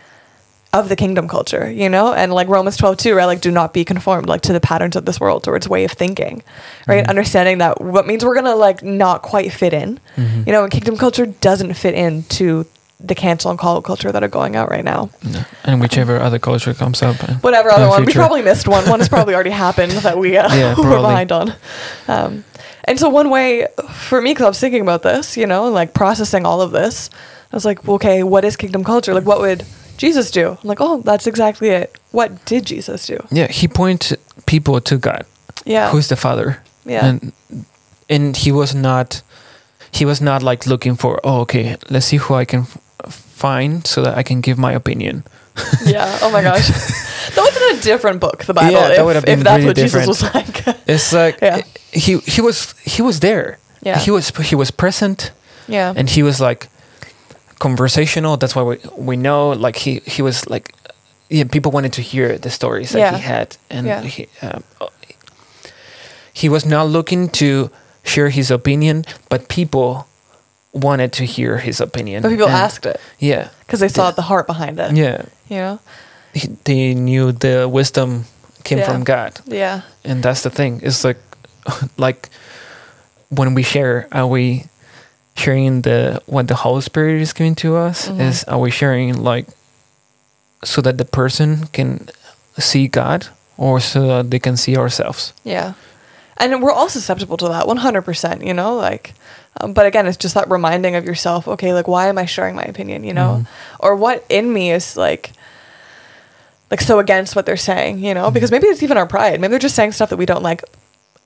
of 0.72 0.88
the 0.88 0.96
kingdom 0.96 1.28
culture, 1.28 1.70
you 1.72 1.90
know, 1.90 2.14
and 2.14 2.32
like 2.32 2.48
Romans 2.48 2.78
twelve 2.78 2.98
two, 2.98 3.16
right? 3.16 3.26
Like 3.26 3.42
do 3.42 3.50
not 3.52 3.74
be 3.74 3.84
conformed 3.84 4.28
like 4.30 4.42
to 4.42 4.54
the 4.54 4.60
patterns 4.60 4.96
of 4.96 5.06
this 5.06 5.20
world 5.20 5.48
or 5.48 5.56
its 5.56 5.68
way 5.68 5.84
of 5.84 5.92
thinking, 5.92 6.44
right? 6.88 7.04
Mhm. 7.04 7.10
Understanding 7.10 7.58
that 7.58 7.82
what 7.82 8.06
means 8.06 8.24
we're 8.24 8.36
gonna 8.36 8.56
like 8.56 8.84
not 8.84 9.22
quite 9.24 9.52
fit 9.52 9.74
in, 9.74 10.00
Mhm. 10.16 10.46
you 10.46 10.54
know, 10.54 10.64
and 10.64 10.72
kingdom 10.72 10.96
culture 10.96 11.26
doesn't 11.26 11.74
fit 11.74 11.96
into 11.96 12.66
the 13.02 13.16
cancel 13.16 13.50
and 13.50 13.58
call 13.58 13.82
culture 13.82 14.12
that 14.12 14.24
are 14.24 14.28
going 14.28 14.56
out 14.58 14.70
right 14.70 14.84
now. 14.84 15.10
No. 15.24 15.40
and 15.64 15.80
whichever 15.82 16.20
other 16.20 16.38
culture 16.38 16.74
comes 16.74 17.02
up 17.02 17.16
uh, 17.24 17.34
Whatever 17.42 17.72
other 17.72 17.86
the 17.86 17.90
one, 17.90 18.04
we 18.06 18.12
probably 18.14 18.42
missed 18.42 18.68
one. 18.68 18.88
One 18.90 19.00
has 19.00 19.08
probably 19.16 19.34
already 19.34 19.52
happened 19.52 19.94
that 20.04 20.18
we 20.18 20.38
uh, 20.38 20.54
Yeah, 20.54 20.76
were 20.76 20.84
behind 21.02 21.32
on. 21.32 21.54
Um, 22.10 22.44
and 22.90 23.00
so 23.00 23.08
one 23.08 23.30
way 23.30 23.68
for 23.94 24.20
me, 24.22 24.32
because 24.32 24.46
I 24.46 24.50
was 24.50 24.60
thinking 24.60 24.82
about 24.82 25.04
this, 25.04 25.38
you 25.38 25.46
know, 25.48 25.66
and 25.68 25.74
like 25.74 25.94
processing 25.94 26.46
all 26.46 26.60
of 26.62 26.72
this, 26.72 27.10
I 27.52 27.56
was 27.56 27.64
like, 27.66 27.86
well, 27.86 27.96
okay, 27.96 28.24
what 28.24 28.44
is 28.44 28.58
kingdom 28.58 28.84
culture? 28.84 29.14
Like, 29.14 29.26
what 29.26 29.40
would 29.40 29.64
Jesus 29.98 30.32
do? 30.32 30.58
I'm 30.62 30.68
like, 30.68 30.82
oh, 30.82 31.02
that's 31.06 31.28
exactly 31.28 31.70
it. 31.70 31.98
What 32.12 32.44
did 32.46 32.66
Jesus 32.66 33.06
do? 33.08 33.18
yeah 33.32 33.48
he 33.48 33.68
pointed 33.68 34.20
people 34.46 34.82
to 34.82 34.98
god 34.98 35.24
Yeah, 35.66 35.92
who's 35.92 36.08
the 36.10 36.16
father 36.16 36.58
yeah, 36.86 37.06
and 37.06 37.32
and 38.10 38.36
he 38.38 38.52
was 38.52 38.74
not 38.74 39.22
he 39.92 40.06
was 40.06 40.20
not 40.22 40.42
like 40.44 40.66
looking 40.70 40.96
for 40.98 41.20
oh 41.24 41.42
okay 41.42 41.76
let's 41.90 42.06
see 42.08 42.18
who 42.18 42.34
i 42.34 42.46
can 42.46 42.62
f- 42.62 42.78
find 43.14 43.86
so 43.86 44.02
that 44.02 44.18
i 44.18 44.24
can 44.24 44.42
give 44.42 44.58
my 44.58 44.74
opinion 44.74 45.24
yeah. 45.86 46.20
Oh 46.22 46.32
my 46.32 46.42
gosh, 46.42 46.68
that 47.36 47.38
would 47.38 47.54
have 47.54 47.62
been 47.70 47.78
a 47.80 47.82
different 47.82 48.20
book, 48.20 48.44
the 48.46 48.54
Bible. 48.54 48.72
Yeah, 48.74 48.88
that 48.90 49.00
if, 49.00 49.06
would 49.06 49.16
have 49.16 49.24
if 49.28 49.36
been 49.38 49.44
that's 49.44 49.58
really 49.58 49.68
what 49.68 49.76
Jesus 49.78 50.08
was 50.08 50.22
like. 50.34 50.64
it's 50.88 51.12
like 51.14 51.40
Yeah. 51.42 51.62
he 51.92 52.18
he 52.20 52.42
was 52.42 52.74
he 52.86 53.02
was 53.02 53.20
there 53.20 53.58
Yeah. 53.82 54.00
he 54.00 54.12
was 54.12 54.30
he 54.50 54.56
was 54.56 54.72
present 54.72 55.32
yeah, 55.68 55.94
and 55.96 56.10
he 56.10 56.24
was 56.24 56.40
like 56.40 56.68
conversational 57.60 58.38
that's 58.38 58.56
why 58.56 58.64
we 58.64 58.78
we 58.98 59.16
know 59.18 59.50
like 59.52 59.76
he 59.76 60.02
he 60.06 60.22
was 60.22 60.48
like 60.50 60.72
yeah 61.30 61.44
people 61.44 61.72
wanted 61.72 61.92
to 61.94 62.02
hear 62.02 62.38
the 62.40 62.50
stories 62.50 62.90
that 62.92 63.00
Yeah. 63.00 63.16
he 63.18 63.22
had 63.22 63.58
and 63.70 63.86
Yeah. 63.88 64.02
he 64.02 64.28
um, 64.42 64.64
he 66.34 66.50
was 66.50 66.66
not 66.66 66.88
looking 66.88 67.30
to 67.30 67.70
share 68.04 68.30
his 68.30 68.50
opinion 68.52 69.04
but 69.30 69.48
people 69.50 70.08
wanted 70.74 71.12
to 71.14 71.24
hear 71.26 71.58
his 71.58 71.82
opinion 71.82 72.22
but 72.22 72.30
people 72.30 72.48
And- 72.48 72.56
asked 72.56 72.86
it 72.86 73.00
yeah 73.20 73.50
because 73.66 73.80
they 73.80 73.88
saw 73.90 74.06
Yeah. 74.08 74.12
the 74.16 74.22
heart 74.22 74.48
behind 74.48 74.80
it. 74.80 74.96
yeah 74.96 75.24
You 75.48 75.58
know. 75.58 75.80
he, 76.34 76.48
they 76.64 76.94
knew 76.94 77.32
the 77.32 77.68
wisdom 77.68 78.26
came 78.64 78.78
Yeah. 78.80 78.86
from 78.92 79.04
god 79.04 79.40
Yeah. 79.46 79.82
and 80.06 80.22
that's 80.24 80.42
the 80.44 80.50
thing 80.50 80.82
it's 80.84 81.04
like 81.04 81.18
like 81.98 82.30
when 83.30 83.54
we 83.56 83.64
share 83.64 84.08
are 84.12 84.28
we 84.28 84.66
sharing 85.36 85.82
the 85.82 86.22
what 86.28 86.48
the 86.48 86.56
holy 86.56 86.82
spirit 86.82 87.22
is 87.22 87.34
giving 87.34 87.56
to 87.56 87.76
us 87.78 88.08
Mhm. 88.10 88.20
is 88.30 88.44
are 88.46 88.60
we 88.60 88.72
sharing 88.72 89.24
like 89.24 89.48
so 90.64 90.82
that 90.82 90.98
the 90.98 91.06
person 91.06 91.68
can 91.72 92.10
see 92.58 92.88
god 92.88 93.28
or 93.58 93.80
so 93.80 94.08
that 94.08 94.30
they 94.32 94.40
can 94.40 94.58
see 94.58 94.78
ourselves 94.78 95.34
Yeah. 95.44 95.74
And 96.40 96.62
we're 96.62 96.72
all 96.72 96.88
susceptible 96.90 97.38
to 97.38 97.50
that 97.50 97.66
100%, 97.66 98.46
you 98.46 98.54
know, 98.54 98.76
like, 98.76 99.14
um, 99.60 99.74
but 99.74 99.86
again, 99.86 100.08
it's 100.08 100.16
just 100.18 100.36
that 100.36 100.50
reminding 100.50 100.96
of 100.96 101.04
yourself, 101.04 101.48
okay, 101.48 101.74
like, 101.74 101.88
why 101.88 102.08
am 102.08 102.18
I 102.18 102.26
sharing 102.26 102.56
my 102.56 102.64
opinion, 102.64 103.04
you 103.04 103.14
know, 103.14 103.42
Mhm. 103.44 103.48
or 103.82 103.96
what 103.96 104.24
in 104.30 104.54
me 104.54 104.72
is 104.72 104.96
like, 104.96 105.32
like 106.72 106.82
so 106.82 107.00
against 107.00 107.36
what 107.36 107.46
they're 107.46 107.58
saying, 107.58 108.00
you 108.00 108.14
know, 108.14 108.26
Mm-hmm. 108.26 108.34
because 108.36 108.52
maybe 108.52 108.68
it's 108.68 108.84
even 108.84 108.98
our 108.98 109.08
pride. 109.08 109.42
Maybe 109.42 109.50
they're 109.52 109.60
just 109.60 109.76
saying 109.76 109.92
stuff 109.94 110.10
that 110.12 110.18
we 110.18 110.26
don't 110.26 110.44
like 110.44 110.64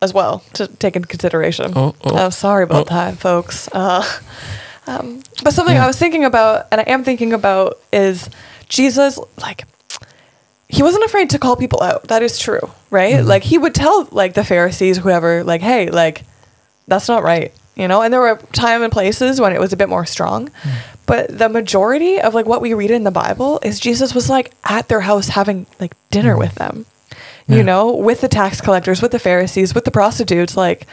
as 0.01 0.13
well 0.13 0.43
to 0.53 0.67
take 0.67 0.95
into 0.95 1.07
consideration. 1.07 1.73
Oh, 1.75 1.93
oh. 2.05 2.15
I'm 2.17 2.31
sorry 2.31 2.63
about 2.63 2.87
Oh. 2.91 2.95
that, 2.95 3.17
folks. 3.17 3.69
Uh, 3.71 4.03
um, 4.87 5.21
but 5.43 5.53
something 5.53 5.75
Yeah. 5.75 5.83
I 5.83 5.87
was 5.87 5.97
thinking 5.99 6.25
about, 6.25 6.65
and 6.71 6.81
I 6.81 6.85
am 6.85 7.03
thinking 7.03 7.33
about, 7.33 7.77
is 7.91 8.29
Jesus 8.67 9.19
like 9.39 9.65
he 10.73 10.81
wasn't 10.83 11.03
afraid 11.05 11.29
to 11.31 11.39
call 11.39 11.55
people 11.55 11.81
out. 11.83 12.07
That 12.07 12.23
is 12.23 12.39
true, 12.39 12.71
right? 12.89 13.15
Mm-hmm. 13.15 13.27
Like 13.27 13.43
he 13.43 13.57
would 13.57 13.75
tell 13.75 14.07
like 14.11 14.33
the 14.33 14.43
Pharisees, 14.43 14.97
whoever, 14.97 15.43
like, 15.43 15.61
hey, 15.61 15.89
like 15.89 16.23
that's 16.87 17.07
not 17.07 17.21
right, 17.23 17.53
you 17.75 17.87
know. 17.87 18.01
And 18.01 18.11
there 18.13 18.19
were 18.21 18.37
time 18.53 18.81
and 18.81 18.91
places 18.91 19.39
when 19.39 19.53
it 19.53 19.59
was 19.59 19.71
a 19.73 19.77
bit 19.77 19.89
more 19.89 20.05
strong, 20.05 20.49
Mm. 20.63 20.71
but 21.05 21.37
the 21.37 21.47
majority 21.49 22.19
of 22.19 22.33
like 22.33 22.45
what 22.45 22.61
we 22.61 22.73
read 22.73 22.91
in 22.91 23.03
the 23.03 23.11
Bible 23.11 23.59
is 23.63 23.79
Jesus 23.79 24.15
was 24.15 24.29
like 24.29 24.51
at 24.63 24.87
their 24.87 25.01
house 25.01 25.27
having 25.29 25.65
like 25.79 25.93
dinner 26.09 26.35
with 26.37 26.55
them, 26.55 26.85
Yeah. 27.47 27.57
you 27.57 27.63
know, 27.63 27.91
with 27.91 28.21
the 28.21 28.27
tax 28.27 28.59
collectors, 28.59 29.01
with 29.01 29.11
the 29.11 29.19
Pharisees, 29.19 29.75
with 29.75 29.85
the 29.85 29.91
prostitutes, 29.91 30.57
like 30.57 30.87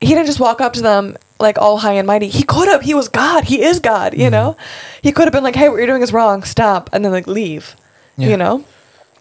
he 0.00 0.08
didn't 0.08 0.26
just 0.26 0.40
walk 0.40 0.60
up 0.60 0.74
to 0.74 0.82
them 0.82 1.16
like 1.40 1.56
all 1.58 1.78
high 1.78 1.94
and 1.94 2.06
mighty. 2.06 2.28
He 2.28 2.42
could 2.42 2.68
have. 2.68 2.82
He 2.82 2.92
was 2.94 3.08
God. 3.08 3.44
He 3.44 3.62
is 3.62 3.80
God. 3.80 4.12
You 4.14 4.28
know, 4.30 4.56
he 5.02 5.10
could 5.10 5.24
have 5.24 5.32
been 5.32 5.42
like, 5.44 5.56
"Hey, 5.56 5.68
what 5.68 5.76
you're 5.78 5.86
doing 5.86 6.02
is 6.02 6.12
wrong. 6.12 6.42
Stop," 6.42 6.90
and 6.92 7.02
then 7.04 7.12
like 7.12 7.26
leave. 7.26 7.74
Yeah. 8.16 8.28
You 8.28 8.36
know, 8.36 8.64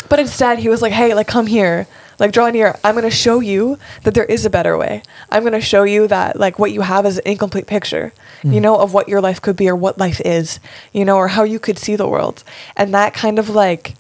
but 0.10 0.20
instead 0.20 0.60
he 0.60 0.70
was 0.70 0.82
like, 0.82 0.94
"Hey, 0.94 1.14
like 1.14 1.28
come 1.28 1.48
here. 1.48 1.88
Like 2.20 2.32
draw 2.32 2.50
near. 2.52 2.78
I'm 2.84 2.94
going 2.94 3.10
to 3.10 3.12
show 3.12 3.40
you 3.40 3.80
that 4.04 4.14
there 4.14 4.24
is 4.26 4.46
a 4.46 4.50
better 4.50 4.78
way. 4.78 5.02
I'm 5.32 5.42
going 5.42 5.54
to 5.54 5.60
show 5.60 5.82
you 5.82 6.08
that 6.08 6.40
like 6.40 6.60
what 6.60 6.72
you 6.72 6.82
have 6.82 7.08
is 7.08 7.18
an 7.18 7.24
incomplete 7.26 7.66
picture. 7.66 8.14
You 8.44 8.52
mm. 8.52 8.62
know 8.62 8.78
of 8.78 8.94
what 8.94 9.10
your 9.10 9.20
life 9.20 9.42
could 9.42 9.56
be 9.56 9.68
or 9.68 9.76
what 9.76 9.98
life 9.98 10.22
is. 10.24 10.60
You 10.94 11.06
know, 11.06 11.18
or 11.18 11.30
how 11.30 11.44
you 11.44 11.60
could 11.60 11.80
see 11.80 11.96
the 11.96 12.08
world. 12.08 12.44
And 12.78 12.94
that 12.94 13.16
kind 13.16 13.40
of 13.40 13.50
like 13.50 13.96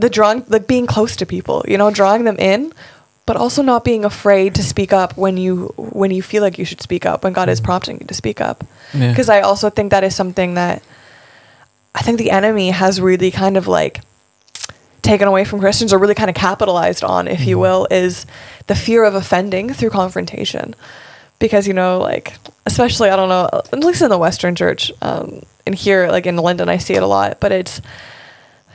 the 0.00 0.10
drawing 0.10 0.44
like 0.48 0.66
being 0.66 0.86
close 0.86 1.14
to 1.16 1.26
people 1.26 1.64
you 1.68 1.76
know 1.76 1.90
drawing 1.90 2.24
them 2.24 2.36
in 2.38 2.72
but 3.26 3.36
also 3.36 3.62
not 3.62 3.84
being 3.84 4.04
afraid 4.04 4.54
to 4.54 4.62
speak 4.62 4.92
up 4.92 5.16
when 5.16 5.36
you 5.36 5.66
when 5.76 6.10
you 6.10 6.22
feel 6.22 6.42
like 6.42 6.58
you 6.58 6.64
should 6.64 6.80
speak 6.80 7.04
up 7.04 7.22
when 7.22 7.32
god 7.32 7.48
is 7.48 7.60
mm. 7.60 7.64
prompting 7.64 8.00
you 8.00 8.06
to 8.06 8.14
speak 8.14 8.40
up 8.40 8.64
Yeah. 8.94 9.10
because 9.10 9.28
i 9.28 9.40
also 9.40 9.70
think 9.70 9.90
that 9.90 10.02
is 10.02 10.16
something 10.16 10.54
that 10.54 10.82
i 11.94 12.00
think 12.02 12.18
the 12.18 12.30
enemy 12.30 12.70
has 12.70 13.00
really 13.00 13.30
kind 13.30 13.56
of 13.56 13.68
like 13.68 14.00
taken 15.02 15.26
away 15.26 15.44
from 15.44 15.60
christians 15.60 15.92
or 15.92 15.98
really 15.98 16.14
kind 16.14 16.30
of 16.30 16.36
capitalized 16.36 17.04
on 17.04 17.26
if 17.28 17.46
you 17.46 17.58
will 17.58 17.86
is 17.90 18.26
the 18.66 18.74
fear 18.74 19.04
of 19.04 19.14
offending 19.14 19.72
through 19.72 19.90
confrontation 19.90 20.74
because 21.38 21.66
you 21.66 21.74
know 21.74 21.98
like 21.98 22.36
especially 22.66 23.10
i 23.10 23.16
don't 23.16 23.28
know 23.28 23.48
at 23.52 23.78
least 23.78 24.02
in 24.02 24.10
the 24.10 24.18
western 24.18 24.54
church 24.54 24.92
um, 25.02 25.42
and 25.66 25.74
here 25.74 26.08
like 26.08 26.26
in 26.26 26.36
london 26.36 26.68
i 26.68 26.76
see 26.76 26.94
it 26.94 27.02
a 27.02 27.06
lot 27.06 27.40
but 27.40 27.52
it's 27.52 27.80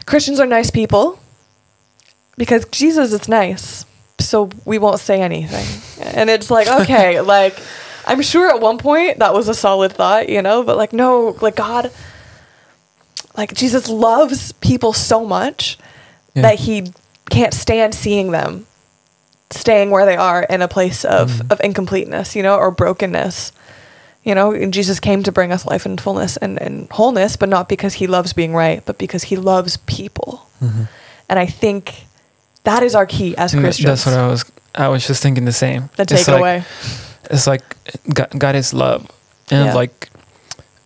Christians 0.06 0.40
are 0.40 0.46
nice 0.46 0.70
people 0.70 1.20
because 2.38 2.66
Jesus 2.66 3.12
is 3.12 3.28
nice, 3.28 3.86
so 4.20 4.50
we 4.64 4.78
won't 4.78 5.00
say 5.00 5.22
anything. 5.22 5.66
And 6.16 6.30
it's 6.30 6.52
like, 6.52 6.68
okay, 6.82 7.22
like 7.22 7.60
I'm 8.06 8.22
sure 8.22 8.50
at 8.50 8.62
one 8.62 8.78
point 8.78 9.20
that 9.20 9.34
was 9.34 9.48
a 9.48 9.54
solid 9.54 9.94
thought, 9.94 10.30
you 10.30 10.42
know, 10.42 10.64
but 10.64 10.78
like 10.78 10.94
no, 10.94 11.38
like 11.42 11.56
God 11.56 11.92
like 13.36 13.54
Jesus 13.54 13.90
loves 13.90 14.54
people 14.54 14.94
so 14.94 15.26
much 15.26 15.78
Yeah. 16.36 16.42
that 16.44 16.60
he 16.60 16.92
can't 17.30 17.54
stand 17.54 17.96
seeing 17.96 18.32
them 18.32 18.68
staying 19.52 19.90
where 19.90 20.06
they 20.06 20.16
are 20.18 20.44
in 20.44 20.62
a 20.62 20.68
place 20.68 21.06
of, 21.06 21.42
of 21.52 21.62
incompleteness, 21.64 22.36
you 22.36 22.44
know, 22.44 22.58
or 22.58 22.72
brokenness. 22.72 23.52
You 24.24 24.34
know, 24.36 24.52
and 24.54 24.74
Jesus 24.74 25.00
came 25.00 25.22
to 25.24 25.32
bring 25.32 25.52
us 25.52 25.66
life 25.68 25.86
and 25.86 26.02
fullness 26.02 26.36
and, 26.38 26.60
and 26.60 26.90
wholeness, 26.92 27.38
but 27.38 27.48
not 27.48 27.70
because 27.70 27.94
he 27.96 28.08
loves 28.08 28.34
being 28.34 28.54
right, 28.56 28.84
but 28.86 28.98
because 28.98 29.24
he 29.26 29.36
loves 29.36 29.78
people. 29.78 30.48
And 31.30 31.38
I 31.40 31.46
think 31.46 32.06
that 32.64 32.82
is 32.82 32.96
our 32.96 33.06
key 33.06 33.38
as 33.38 33.54
Mm, 33.54 33.60
Christians. 33.62 34.04
That's 34.04 34.06
what 34.08 34.16
I 34.16 34.28
was. 34.28 34.46
I 34.74 34.88
was 34.90 35.06
just 35.06 35.22
thinking 35.22 35.46
the 35.46 35.52
same. 35.52 35.90
the 35.96 36.02
It's 36.04 36.28
like- 36.28 36.42
takeaway. 36.64 37.22
it's 37.30 37.46
like 37.48 37.62
God, 38.14 38.30
God 38.38 38.56
is 38.56 38.74
love, 38.74 39.08
and 39.52 39.66
Yeah. 39.68 39.74
like 39.76 40.10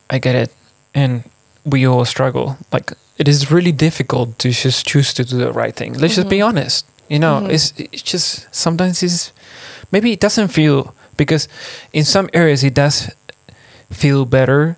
I 0.09 0.19
get 0.19 0.35
it, 0.35 0.53
and 0.93 1.23
we 1.65 1.85
all 1.87 2.05
struggle. 2.05 2.57
Like 2.71 2.93
it 3.17 3.27
is 3.27 3.51
really 3.51 3.71
difficult 3.71 4.37
to 4.39 4.49
just 4.51 4.85
choose 4.87 5.13
to 5.13 5.23
do 5.23 5.37
the 5.37 5.51
right 5.51 5.75
thing. 5.75 5.93
Let's 5.93 6.15
just 6.15 6.29
be 6.29 6.41
honest. 6.41 6.85
You 7.09 7.19
know, 7.19 7.41
Mhm. 7.41 7.49
it's 7.53 7.73
it's 7.77 8.03
just 8.03 8.47
sometimes 8.51 9.03
it's 9.03 9.31
maybe 9.91 10.11
it 10.11 10.19
doesn't 10.19 10.49
feel 10.49 10.93
because 11.17 11.47
in 11.93 12.05
some 12.05 12.29
areas 12.33 12.63
it 12.63 12.73
does 12.75 13.09
feel 13.91 14.25
better 14.25 14.77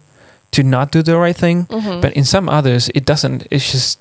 to 0.52 0.63
not 0.63 0.91
do 0.91 1.02
the 1.04 1.17
right 1.17 1.36
thing, 1.38 1.65
Mhm. 1.67 2.02
but 2.02 2.13
in 2.13 2.24
some 2.26 2.50
others 2.50 2.89
it 2.96 3.06
doesn't. 3.06 3.48
It's 3.52 3.72
just 3.72 4.00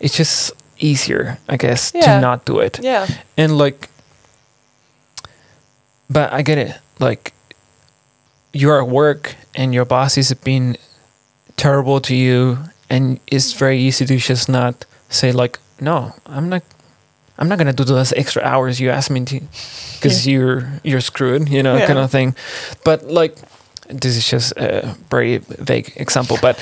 it's 0.00 0.16
just 0.16 0.52
easier, 0.78 1.38
I 1.48 1.56
guess, 1.56 1.92
Yeah. 1.94 2.06
to 2.06 2.20
not 2.20 2.44
do 2.44 2.58
it 2.58 2.78
yeah. 2.82 3.06
and 3.36 3.56
like 3.56 3.88
but 6.10 6.32
i 6.32 6.42
get 6.42 6.58
it 6.58 6.74
like 6.98 7.32
you're 8.52 8.82
at 8.82 8.88
work 8.88 9.36
and 9.54 9.72
your 9.72 9.84
boss 9.84 10.18
is 10.18 10.34
being 10.44 10.76
terrible 11.62 12.00
to 12.00 12.14
you 12.14 12.58
and 12.90 13.18
it's 13.30 13.52
very 13.54 13.78
easy 13.78 14.04
to 14.04 14.16
just 14.16 14.48
not 14.48 14.74
say 15.08 15.30
like 15.32 15.58
no 15.80 16.10
i'm 16.26 16.48
not 16.48 16.62
i'm 17.38 17.48
not 17.48 17.56
gonna 17.58 17.72
do 17.72 17.84
those 17.84 18.12
extra 18.18 18.42
hours 18.42 18.80
you 18.80 18.90
asked 18.90 19.10
me 19.14 19.20
to 19.24 19.38
because 19.94 20.26
you're 20.26 20.66
you're 20.82 21.00
screwed 21.00 21.48
you 21.48 21.62
know 21.62 21.76
Yeah. 21.76 21.86
kind 21.86 21.98
of 21.98 22.10
thing 22.10 22.34
but 22.84 22.98
like 23.20 23.34
this 24.02 24.16
is 24.16 24.26
just 24.26 24.52
a 24.56 24.96
very 25.10 25.38
vague 25.70 25.92
example 25.96 26.36
but 26.42 26.56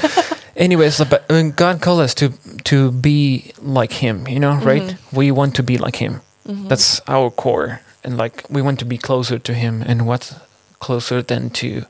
anyways 0.57 0.99
but 1.09 1.25
uh, 1.31 1.43
god 1.57 1.81
called 1.81 2.01
us 2.05 2.15
to 2.15 2.29
to 2.65 2.91
be 2.93 3.53
like 3.79 3.93
him 4.05 4.29
you 4.29 4.39
know 4.45 4.55
right 4.71 4.83
Mhm. 4.83 4.97
we 5.17 5.31
want 5.33 5.55
to 5.57 5.63
be 5.63 5.79
like 5.79 5.97
him 6.05 6.21
Mhm. 6.47 6.69
that's 6.69 7.01
our 7.09 7.31
core 7.31 7.81
and 8.05 8.17
like 8.21 8.45
we 8.51 8.61
want 8.63 8.79
to 8.81 8.85
be 8.85 8.99
closer 8.99 9.39
to 9.39 9.53
him 9.55 9.83
and 9.89 10.07
what's 10.07 10.35
closer 10.79 11.23
than 11.23 11.51
to 11.51 11.85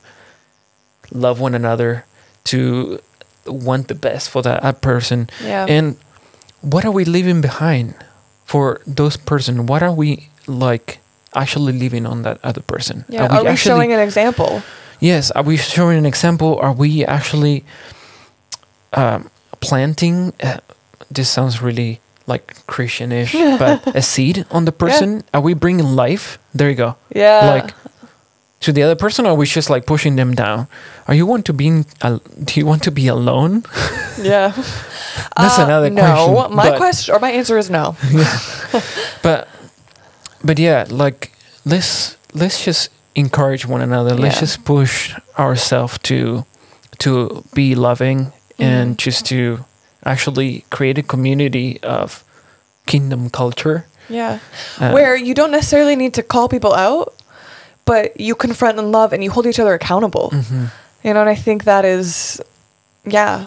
love 1.12 1.40
one 1.42 1.54
another 1.56 2.04
to 2.44 3.00
want 3.46 3.88
the 3.88 3.94
best 3.94 4.30
for 4.30 4.42
that 4.42 4.80
person. 4.80 5.28
Yeah. 5.42 5.66
and 5.68 5.96
what 6.60 6.84
are 6.84 6.90
we 6.90 7.04
leaving 7.04 7.40
behind 7.40 7.94
for 8.44 8.80
those 8.86 9.16
person? 9.16 9.66
What 9.66 9.82
are 9.82 9.92
we 9.92 10.28
like 10.46 10.98
actually 11.34 11.72
leaving 11.72 12.06
on 12.06 12.22
that 12.22 12.38
other 12.44 12.60
person? 12.60 13.04
Yeah. 13.08 13.26
Are 13.26 13.42
we, 13.42 13.48
actually 13.48 13.56
showing 13.56 13.92
an 13.92 14.00
example? 14.00 14.62
yes. 15.00 15.30
Are 15.30 15.42
we 15.42 15.56
showing 15.56 15.98
an 15.98 16.06
example? 16.06 16.58
Are 16.58 16.72
we 16.72 17.04
actually 17.04 17.64
um, 18.92 19.30
planting 19.60 20.32
uh, 20.42 20.58
this 21.10 21.28
sounds 21.28 21.60
really 21.60 22.00
like 22.26 22.54
christianish 22.66 23.32
but 23.58 23.96
a 23.96 24.02
seed 24.02 24.46
on 24.50 24.64
the 24.64 24.72
person? 24.72 25.24
Are 25.32 25.40
we 25.40 25.54
bringing 25.54 25.96
life? 25.96 26.38
There 26.54 26.68
you 26.68 26.76
go. 26.76 26.96
Yeah. 27.14 27.50
like 27.50 27.74
to 28.60 28.72
the 28.72 28.82
other 28.82 28.94
person 28.94 29.24
or 29.26 29.30
are 29.30 29.34
we 29.34 29.46
just 29.46 29.70
like 29.70 29.86
pushing 29.86 30.16
them 30.16 30.34
down 30.34 30.66
are 31.08 31.14
you 31.14 31.24
want 31.26 31.44
to 31.46 31.52
be 31.52 31.82
al- 32.02 32.22
do 32.44 32.60
you 32.60 32.66
want 32.66 32.82
to 32.82 32.90
be 32.90 33.06
alone 33.08 33.64
yeah. 34.22 34.52
that's 35.36 35.58
Uh, 35.58 35.64
another 35.64 35.90
no, 35.90 36.02
question 36.02 36.56
my 36.56 36.68
but- 36.70 36.76
question 36.78 37.14
or 37.14 37.18
my 37.20 37.30
answer 37.30 37.56
is 37.58 37.70
no. 37.70 37.96
but 39.22 39.48
but 40.44 40.58
yeah 40.58 40.84
like 40.90 41.32
let's 41.64 42.16
let's 42.34 42.64
just 42.64 42.90
encourage 43.14 43.66
one 43.66 43.80
another 43.80 44.14
let's 44.14 44.36
Yeah. 44.36 44.40
just 44.40 44.64
push 44.64 45.14
ourselves 45.38 45.98
to 46.04 46.44
to 46.98 47.44
be 47.54 47.74
loving 47.74 48.32
and 48.58 48.94
Mhm. 48.94 49.04
just 49.04 49.24
to 49.26 49.64
actually 50.04 50.64
create 50.70 50.98
a 50.98 51.02
community 51.02 51.78
of 51.82 52.22
kingdom 52.86 53.30
culture 53.30 53.84
Yeah. 54.10 54.38
Uh, 54.80 54.90
Where 54.92 55.14
you 55.16 55.34
don't 55.34 55.52
necessarily 55.52 55.94
need 55.96 56.14
to 56.14 56.22
call 56.22 56.48
people 56.48 56.74
out, 56.74 57.14
but 57.92 58.04
you 58.26 58.34
confront 58.46 58.78
and 58.78 58.88
love 58.98 59.12
and 59.14 59.20
you 59.24 59.30
hold 59.34 59.46
each 59.46 59.60
other 59.62 59.74
accountable. 59.80 60.28
mhm. 60.32 60.70
You 61.04 61.12
know, 61.14 61.20
and 61.24 61.30
I 61.36 61.38
think 61.46 61.64
that 61.64 61.84
is, 61.96 62.40
yeah, 63.18 63.46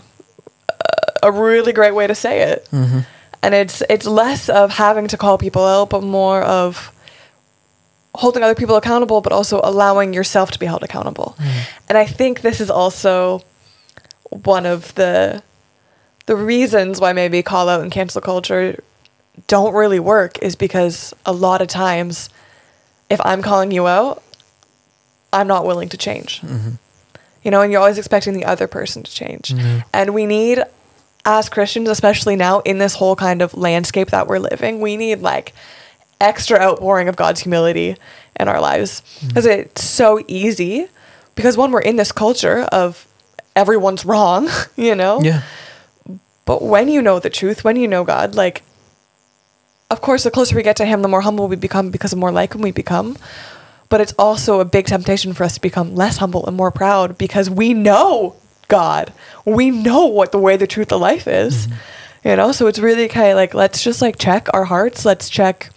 a- 1.28 1.32
really 1.32 1.72
great 1.80 1.94
way 2.00 2.08
to 2.08 2.16
say 2.16 2.36
it. 2.52 2.60
Mhm. 2.72 3.06
And 3.44 3.54
it's 3.62 3.78
it's 3.96 4.06
less 4.22 4.50
of 4.50 4.66
having 4.86 5.08
to 5.14 5.18
call 5.18 5.38
people 5.38 5.64
out, 5.76 5.90
but 5.90 6.02
more 6.04 6.42
of 6.62 6.92
holding 8.22 8.44
other 8.44 8.56
people 8.62 8.76
accountable, 8.76 9.22
but 9.22 9.34
also 9.34 9.60
allowing 9.64 10.14
yourself 10.14 10.52
to 10.52 10.60
be 10.60 10.66
held 10.66 10.84
accountable. 10.84 11.36
And 11.90 11.98
I 11.98 12.06
think 12.18 12.42
this 12.42 12.60
is 12.62 12.70
also 12.70 13.42
one 14.30 14.66
of 14.74 14.94
the 14.96 15.42
the 16.26 16.36
reasons 16.36 17.00
why 17.02 17.12
maybe 17.14 17.44
call 17.44 17.68
out 17.70 17.82
and 17.82 17.92
cancel 17.92 18.22
culture 18.22 18.66
don't 19.48 19.74
really 19.82 20.00
work 20.00 20.34
is 20.48 20.56
because 20.56 21.14
a 21.26 21.34
lot 21.34 21.62
of 21.62 21.68
times 21.68 22.30
if 23.10 23.20
I'm 23.26 23.42
calling 23.42 23.72
you 23.78 23.88
out, 23.88 24.22
I'm 25.34 25.48
not 25.48 25.66
willing 25.66 25.90
to 25.90 25.98
change. 25.98 26.42
Mhm. 26.42 26.78
You 27.44 27.52
know, 27.52 27.62
and 27.62 27.72
you're 27.72 27.82
always 27.82 27.98
expecting 27.98 28.34
the 28.34 28.46
other 28.46 28.68
person 28.68 29.04
to 29.04 29.12
change. 29.12 29.50
Mhm. 29.50 29.84
And 29.94 30.14
we 30.14 30.26
need 30.26 30.64
as 31.26 31.50
Christians, 31.50 31.90
especially 31.90 32.36
now 32.36 32.60
in 32.62 32.78
this 32.78 32.96
whole 32.96 33.16
kind 33.16 33.42
of 33.42 33.54
landscape 33.54 34.12
that 34.12 34.28
we're 34.28 34.40
living, 34.40 34.80
we 34.80 34.96
need 34.96 35.22
like 35.22 35.54
extra 36.22 36.60
outpouring 36.60 37.08
of 37.10 37.16
God's 37.16 37.42
humility 37.42 37.98
in 38.40 38.48
our 38.48 38.62
lives. 38.62 39.02
Because 39.28 39.46
it's 39.46 39.84
so 39.84 40.24
easy 40.28 40.88
because 41.36 41.58
one, 41.58 41.72
we're 41.72 41.82
in 41.82 41.96
this 41.98 42.12
culture 42.12 42.60
of 42.72 43.06
everyone's 43.56 44.06
wrong, 44.06 44.50
you 44.76 44.96
know? 44.96 45.22
yeah 45.22 45.42
But 46.46 46.62
when 46.62 46.88
you 46.90 47.02
know 47.02 47.20
the 47.20 47.30
truth, 47.30 47.64
when 47.64 47.76
you 47.78 47.88
know 47.88 48.04
God, 48.04 48.36
like 48.36 48.64
of 49.90 50.02
course, 50.02 50.24
the 50.24 50.32
closer 50.32 50.56
we 50.56 50.64
get 50.64 50.76
to 50.78 50.86
Him, 50.86 51.04
the 51.04 51.08
more 51.08 51.22
humble 51.22 51.48
we 51.48 51.56
become 51.56 51.92
because 51.92 52.12
the 52.12 52.18
more 52.18 52.32
like 52.32 52.54
Him 52.56 52.62
we 52.62 52.72
become. 52.72 53.16
But 53.90 54.02
it's 54.02 54.14
also 54.18 54.60
a 54.60 54.66
big 54.66 54.88
temptation 54.88 55.34
for 55.34 55.44
us 55.44 55.56
to 55.56 55.62
become 55.62 55.96
less 55.96 56.18
humble 56.18 56.46
and 56.48 56.58
more 56.58 56.72
proud 56.72 57.18
because 57.18 57.50
we 57.50 57.74
know 57.74 58.36
God. 58.68 59.14
We 59.46 59.70
know 59.70 60.06
what 60.06 60.32
the 60.32 60.40
way, 60.40 60.58
the 60.58 60.68
truth, 60.68 60.88
the 60.88 60.98
life 61.00 61.28
is. 61.28 61.68
You 62.24 62.36
know, 62.38 62.52
so 62.54 62.68
it's 62.68 62.80
really 62.80 63.08
kind 63.08 63.30
of 63.30 63.36
like 63.36 63.54
let's 63.54 63.84
just 63.84 64.02
like 64.02 64.18
check 64.18 64.48
our 64.54 64.64
hearts. 64.64 65.04
Let's 65.06 65.30
check, 65.30 65.70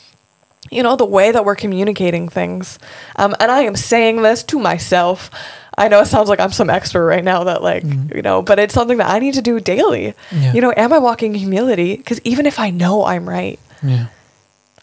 you 0.71 0.83
know, 0.83 0.95
the 0.95 1.05
way 1.05 1.33
that 1.33 1.45
we're 1.45 1.57
communicating 1.57 2.29
things. 2.29 2.79
Um, 3.17 3.35
and 3.41 3.51
I 3.51 3.63
am 3.63 3.75
saying 3.77 4.23
this 4.23 4.43
to 4.45 4.59
myself. 4.59 5.31
I 5.77 5.89
know 5.89 6.01
it 6.01 6.07
sounds 6.07 6.29
like 6.29 6.41
I'm 6.41 6.53
some 6.53 6.71
expert 6.71 7.05
right 7.05 7.25
now 7.25 7.45
that 7.45 7.63
like 7.63 7.85
you 7.85 8.23
know, 8.23 8.41
but 8.43 8.59
it's 8.59 8.73
something 8.73 8.99
that 8.99 9.11
I 9.11 9.19
need 9.19 9.35
to 9.35 9.43
do 9.43 9.59
daily. 9.61 10.15
Yeah. 10.33 10.53
You 10.55 10.61
know, 10.61 10.73
am 10.77 10.93
I 10.93 10.99
walking 10.99 11.35
humility? 11.35 11.97
Because 11.97 12.21
even 12.25 12.47
if 12.47 12.59
I 12.59 12.71
know 12.71 13.05
I'm 13.05 13.29
right, 13.29 13.59
Yeah. 13.83 14.07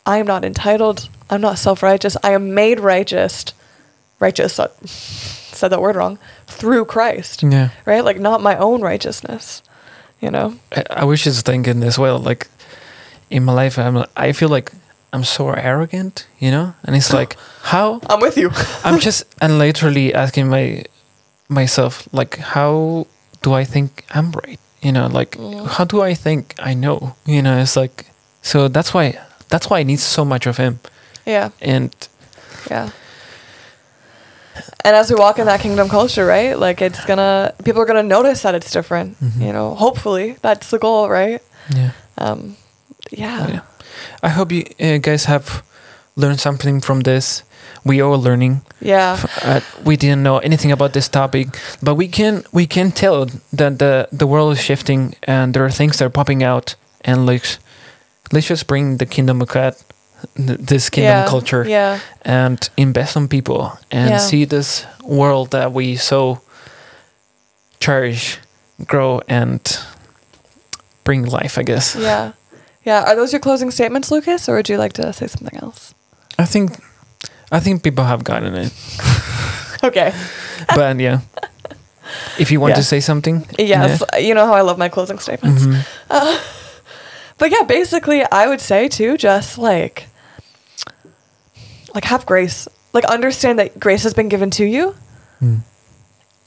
I 0.06 0.18
am 0.18 0.28
not 0.28 0.44
entitled. 0.44 1.10
I'm 1.30 1.42
not 1.42 1.58
self 1.58 1.82
righteous. 1.84 2.18
I 2.24 2.32
am 2.32 2.54
made 2.54 2.80
righteous. 2.80 3.46
Righteous. 4.20 4.60
Said 4.86 5.70
that 5.70 5.82
word 5.82 5.96
wrong. 5.96 6.20
Through 6.48 6.86
Christ. 6.86 7.44
Yeah. 7.44 7.70
Right? 7.86 8.04
Like 8.04 8.20
not 8.20 8.42
my 8.42 8.58
own 8.58 8.82
righteousness. 8.82 9.64
You 10.20 10.32
know? 10.32 10.56
I, 10.72 10.84
I 10.90 11.04
was 11.06 11.22
just 11.22 11.46
thinking 11.46 11.84
as 11.84 12.00
well, 12.00 12.18
like 12.18 12.48
in 13.30 13.44
my 13.44 13.54
life, 13.54 13.78
I'm 13.78 14.06
I 14.16 14.32
feel 14.32 14.50
like 14.50 14.72
I'm 15.12 15.24
so 15.24 15.50
arrogant, 15.50 16.28
you 16.40 16.50
know, 16.52 16.76
and 16.84 16.96
it's 16.96 17.12
like 17.12 17.36
how 17.62 18.00
I'm 18.10 18.22
with 18.22 18.38
you. 18.38 18.52
I'm 18.84 19.00
just 19.00 19.24
and 19.42 19.60
literally 19.60 20.14
asking 20.14 20.50
my 20.50 20.86
myself 21.50 22.08
like 22.14 22.38
how 22.38 23.08
do 23.42 23.54
I 23.54 23.64
think 23.66 24.06
I'm 24.12 24.32
right, 24.32 24.60
you 24.82 24.92
know, 24.92 25.08
like 25.08 25.32
mm. 25.32 25.68
how 25.68 25.84
do 25.84 26.02
I 26.02 26.14
think 26.14 26.56
I 26.58 26.74
know, 26.74 27.16
you 27.26 27.42
know, 27.42 27.58
it's 27.58 27.76
like 27.76 28.06
so 28.42 28.68
that's 28.68 28.94
why 28.94 29.20
that's 29.54 29.70
why 29.70 29.80
I 29.82 29.84
need 29.84 30.00
so 30.00 30.26
much 30.26 30.48
of 30.50 30.58
him, 30.58 30.80
yeah. 31.26 31.50
and 31.62 31.94
Yeah. 32.70 32.90
And 34.86 34.96
as 34.96 35.10
we 35.10 35.16
walk 35.16 35.40
in 35.40 35.46
that 35.46 35.60
kingdom 35.62 35.90
culture, 35.90 36.26
right? 36.26 36.58
Like 36.60 36.82
it's 36.82 37.06
gonna 37.06 37.54
people 37.64 37.82
are 37.82 37.86
gonna 37.86 38.04
notice 38.18 38.42
that 38.44 38.56
it's 38.56 38.72
different. 38.72 39.18
Mhm. 39.22 39.42
You 39.46 39.52
know, 39.54 39.76
hopefully 39.76 40.36
that's 40.42 40.70
the 40.70 40.78
goal, 40.78 41.10
right? 41.10 41.42
yeah. 41.76 41.92
Um 42.18 42.56
yeah. 43.12 43.48
Yeah. 43.50 43.60
I 44.22 44.30
hope 44.30 44.52
you 44.56 44.64
uh, 44.80 44.98
guys 45.02 45.26
have 45.26 45.64
learned 46.16 46.40
something 46.40 46.82
from 46.82 47.02
this. 47.02 47.44
We 47.86 48.02
are 48.02 48.18
learning. 48.18 48.62
Yeah. 48.82 49.18
uh, 49.44 49.60
we 49.86 49.96
didn't 49.98 50.22
know 50.24 50.38
anything 50.40 50.72
about 50.72 50.92
this 50.94 51.10
topic, 51.10 51.48
but 51.82 51.96
we 51.98 52.08
can 52.08 52.44
we 52.52 52.66
can 52.68 52.92
tell 52.92 53.26
that 53.58 53.78
the 53.80 54.08
the 54.20 54.26
world 54.26 54.52
is 54.58 54.64
shifting 54.64 55.16
and 55.28 55.54
there 55.54 55.64
are 55.66 55.72
things 55.72 55.98
that 55.98 56.06
are 56.06 56.14
popping 56.14 56.44
out, 56.44 56.76
and 57.06 57.26
let's 57.26 57.60
let's 58.34 58.48
just 58.50 58.68
bring 58.68 58.98
the 58.98 59.06
kingdom 59.06 59.42
of 59.42 59.48
God, 59.48 59.76
this 60.68 60.90
kingdom 60.90 61.12
yeah. 61.24 61.28
culture, 61.30 61.64
Yeah. 61.68 62.00
and 62.26 62.70
invest 62.76 63.16
on 63.18 63.28
people 63.28 63.78
and 63.92 64.10
Yeah. 64.10 64.18
see 64.20 64.46
this 64.46 64.86
world 65.04 65.50
that 65.52 65.72
we 65.74 65.96
so 65.98 66.40
cherish 67.80 68.40
grow 68.86 69.22
and 69.28 69.60
bring 71.04 71.26
life. 71.26 71.58
I 71.60 71.64
guess. 71.64 71.96
Yeah. 71.96 72.32
Yeah. 72.86 73.04
Are 73.08 73.16
those 73.16 73.32
your 73.34 73.42
closing 73.42 73.72
statements, 73.72 74.12
Lucas, 74.12 74.50
or 74.50 74.56
would 74.56 74.70
you 74.70 74.78
like 74.78 74.94
to 74.94 75.14
say 75.14 75.28
something 75.28 75.60
else? 75.62 75.94
I 76.40 76.46
think 76.46 76.72
I 77.52 77.60
think 77.60 77.84
people 77.84 78.04
have 78.06 78.24
gotten 78.24 78.56
it, 78.56 78.74
Okay. 79.84 80.12
but 80.76 81.00
yeah. 81.00 81.20
If 82.40 82.52
you 82.52 82.60
want 82.62 82.72
Yeah. 82.72 82.82
to 82.82 82.84
say 82.84 83.00
something, 83.02 83.46
Yes. 83.60 84.02
You 84.20 84.34
know 84.34 84.46
how 84.46 84.54
I 84.56 84.62
love 84.62 84.78
my 84.78 84.90
closing 84.90 85.20
statements. 85.20 85.64
Mhm. 85.66 85.84
But 87.44 87.52
yeah, 87.52 87.64
basically, 87.64 88.24
I 88.32 88.48
would 88.48 88.62
say 88.62 88.88
too, 88.88 89.18
just 89.18 89.58
like, 89.58 90.08
like 91.94 92.06
have 92.06 92.26
grace, 92.26 92.70
like 92.94 93.04
understand 93.04 93.60
that 93.60 93.78
grace 93.78 94.04
has 94.04 94.14
been 94.14 94.30
given 94.30 94.50
to 94.52 94.64
you, 94.64 94.96
Mm. 95.42 95.60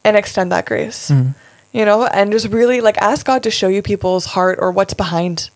and 0.07 0.17
extend 0.17 0.51
that 0.53 0.65
grace. 0.65 1.11
Mm. 1.11 1.35
You 1.71 1.85
know, 1.85 2.07
and 2.07 2.33
just 2.33 2.49
really 2.49 2.81
like 2.81 2.97
ask 2.97 3.27
God 3.27 3.43
to 3.43 3.51
show 3.51 3.69
you 3.69 3.83
people's 3.83 4.25
heart 4.25 4.59
or 4.59 4.71
what's 4.71 4.95
behind. 4.95 5.51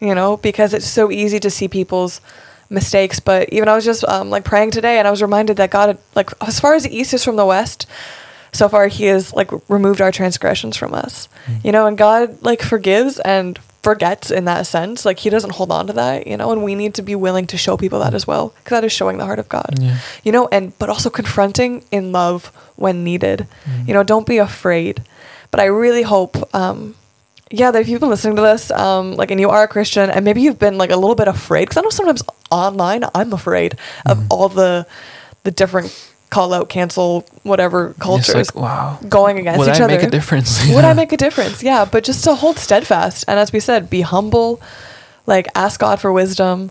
You 0.00 0.16
know, 0.16 0.36
because 0.36 0.74
it's 0.74 0.88
so 0.88 1.12
easy 1.12 1.38
to 1.38 1.48
see 1.48 1.68
people's 1.68 2.20
mistakes. 2.68 3.20
But 3.20 3.50
even 3.52 3.68
I 3.68 3.76
was 3.76 3.84
just 3.84 4.02
um, 4.08 4.30
like 4.30 4.42
praying 4.42 4.72
today, 4.72 4.98
and 4.98 5.06
I 5.06 5.12
was 5.12 5.22
reminded 5.22 5.58
that 5.58 5.70
God, 5.70 5.90
had, 5.90 5.98
like 6.16 6.30
as 6.40 6.58
far 6.58 6.74
as 6.74 6.82
the 6.82 6.90
east 6.90 7.14
is 7.14 7.22
from 7.22 7.36
the 7.36 7.46
west, 7.46 7.86
so 8.50 8.68
far 8.68 8.88
He 8.88 9.04
has 9.04 9.32
like 9.32 9.52
removed 9.68 10.00
our 10.00 10.10
transgressions 10.10 10.76
from 10.76 10.92
us. 10.92 11.28
You 11.62 11.70
know, 11.70 11.86
and 11.86 11.96
God 11.96 12.42
like 12.42 12.62
forgives 12.62 13.20
and 13.20 13.60
forgets 13.82 14.30
in 14.30 14.44
that 14.44 14.66
sense. 14.66 15.04
Like 15.04 15.18
He 15.20 15.30
doesn't 15.30 15.54
hold 15.54 15.70
on 15.72 15.86
to 15.88 15.92
that. 15.94 16.26
You 16.26 16.36
know, 16.36 16.52
and 16.52 16.62
we 16.64 16.74
need 16.74 16.94
to 16.94 17.02
be 17.02 17.14
willing 17.14 17.46
to 17.48 17.56
show 17.56 17.76
people 17.76 17.98
that 18.00 18.14
as 18.14 18.26
well, 18.26 18.54
because 18.58 18.76
that 18.76 18.84
is 18.84 18.92
showing 18.92 19.18
the 19.18 19.24
heart 19.24 19.38
of 19.38 19.48
God. 19.48 19.78
Yeah. 19.80 19.98
You 20.24 20.32
know, 20.32 20.48
and 20.52 20.76
but 20.78 20.88
also 20.88 21.10
confronting 21.10 21.84
in 21.90 22.12
love 22.12 22.52
when 22.76 23.04
needed. 23.04 23.46
Mm. 23.64 23.88
You 23.88 23.94
know, 23.94 24.02
don't 24.02 24.26
be 24.26 24.38
afraid. 24.38 25.02
But 25.50 25.60
I 25.60 25.66
really 25.66 26.02
hope, 26.02 26.36
um, 26.54 26.94
yeah, 27.50 27.70
that 27.70 27.82
if 27.82 27.88
you've 27.88 28.00
been 28.00 28.08
listening 28.08 28.36
to 28.36 28.42
this, 28.42 28.70
um, 28.70 29.16
like, 29.16 29.30
and 29.30 29.38
you 29.38 29.50
are 29.50 29.64
a 29.64 29.68
Christian, 29.68 30.08
and 30.08 30.24
maybe 30.24 30.40
you've 30.40 30.58
been 30.58 30.78
like 30.78 30.90
a 30.90 30.96
little 30.96 31.14
bit 31.14 31.28
afraid, 31.28 31.64
because 31.64 31.76
I 31.76 31.82
know 31.82 31.90
sometimes 31.90 32.22
online 32.50 33.04
I'm 33.14 33.32
afraid 33.32 33.76
of 34.06 34.16
Mm. 34.18 34.26
all 34.30 34.48
the 34.48 34.86
the 35.44 35.50
different 35.50 35.90
call 36.32 36.52
out, 36.52 36.68
cancel, 36.68 37.24
whatever 37.44 37.94
culture. 38.00 38.38
It's 38.38 38.50
cultures 38.50 38.54
like, 38.56 38.64
wow. 38.64 38.98
going 39.08 39.38
against 39.38 39.58
Would 39.60 39.68
each 39.68 39.80
I 39.80 39.84
other. 39.84 39.94
make 39.96 40.02
a 40.02 40.10
difference? 40.10 40.66
Would 40.74 40.84
I 40.84 40.94
make 40.94 41.12
a 41.12 41.16
difference? 41.16 41.62
Yeah, 41.62 41.84
but 41.84 42.02
just 42.04 42.24
to 42.24 42.34
hold 42.34 42.58
steadfast, 42.58 43.24
and 43.28 43.38
as 43.38 43.52
we 43.52 43.60
said, 43.60 43.88
be 43.90 44.00
humble, 44.00 44.60
like 45.26 45.46
ask 45.54 45.78
God 45.78 46.00
for 46.00 46.10
wisdom, 46.12 46.70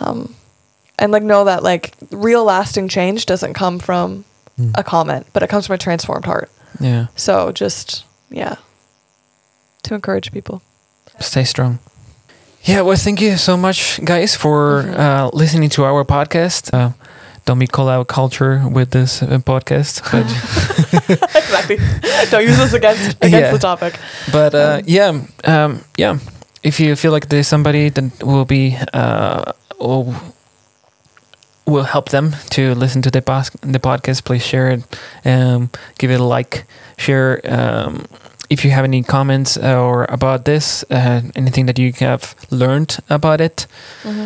um, 0.00 0.34
and 0.98 1.10
like 1.12 1.22
know 1.24 1.44
that 1.44 1.62
like 1.62 1.94
real 2.12 2.44
lasting 2.44 2.88
change 2.88 3.26
doesn't 3.26 3.54
come 3.54 3.78
from 3.80 4.24
Mm. 4.58 4.72
a 4.76 4.82
comment, 4.84 5.26
but 5.32 5.42
it 5.42 5.48
comes 5.48 5.66
from 5.66 5.74
a 5.74 5.78
transformed 5.78 6.26
heart. 6.26 6.50
Yeah. 6.80 7.06
So 7.16 7.50
just 7.52 8.04
yeah, 8.30 8.56
to 9.84 9.94
encourage 9.94 10.32
people. 10.32 10.60
Stay 11.18 11.44
strong. 11.44 11.78
Yeah. 12.64 12.82
Well, 12.82 12.96
thank 12.96 13.20
you 13.22 13.36
so 13.38 13.56
much, 13.56 14.00
guys, 14.04 14.36
for 14.36 14.82
Mhm. 14.84 14.98
uh, 14.98 15.30
listening 15.32 15.70
to 15.70 15.84
our 15.84 16.04
podcast. 16.04 16.68
Uh, 16.74 16.90
don't 17.50 17.58
be 17.58 17.66
call 17.66 17.88
out 17.88 18.06
culture 18.06 18.62
with 18.72 18.90
this 18.90 19.22
uh, 19.22 19.38
podcast, 19.42 20.02
but 20.12 20.24
exactly. 21.36 21.78
Don't 22.30 22.44
use 22.46 22.58
this 22.58 22.72
against 22.72 23.16
against 23.26 23.32
Yeah. 23.32 23.50
the 23.52 23.58
topic. 23.58 23.94
but 24.32 24.54
uh, 24.54 24.78
Um, 24.78 24.82
yeah, 24.86 25.20
um, 25.44 25.80
yeah. 25.98 26.18
If 26.62 26.78
you 26.78 26.94
feel 26.96 27.10
like 27.12 27.26
there's 27.28 27.48
somebody 27.48 27.90
that 27.90 28.22
will 28.22 28.44
be 28.44 28.76
uh, 28.94 29.52
will, 29.80 30.14
will 31.66 31.84
help 31.84 32.08
them 32.10 32.36
to 32.50 32.74
listen 32.74 33.02
to 33.02 33.10
the 33.10 33.20
pos- 33.22 33.50
the 33.62 33.80
podcast, 33.80 34.24
please 34.24 34.42
share 34.46 34.68
it. 34.70 34.82
Um, 35.24 35.70
give 35.98 36.12
it 36.14 36.20
a 36.20 36.24
like. 36.38 36.64
Share. 36.98 37.40
If 38.50 38.64
you 38.64 38.72
have 38.72 38.84
any 38.84 39.02
comments 39.02 39.56
or 39.56 40.06
about 40.08 40.44
this, 40.44 40.84
uh, 40.90 41.20
anything 41.36 41.66
that 41.66 41.78
you 41.78 41.92
have 42.00 42.34
learned 42.50 42.98
about 43.08 43.40
it, 43.40 43.66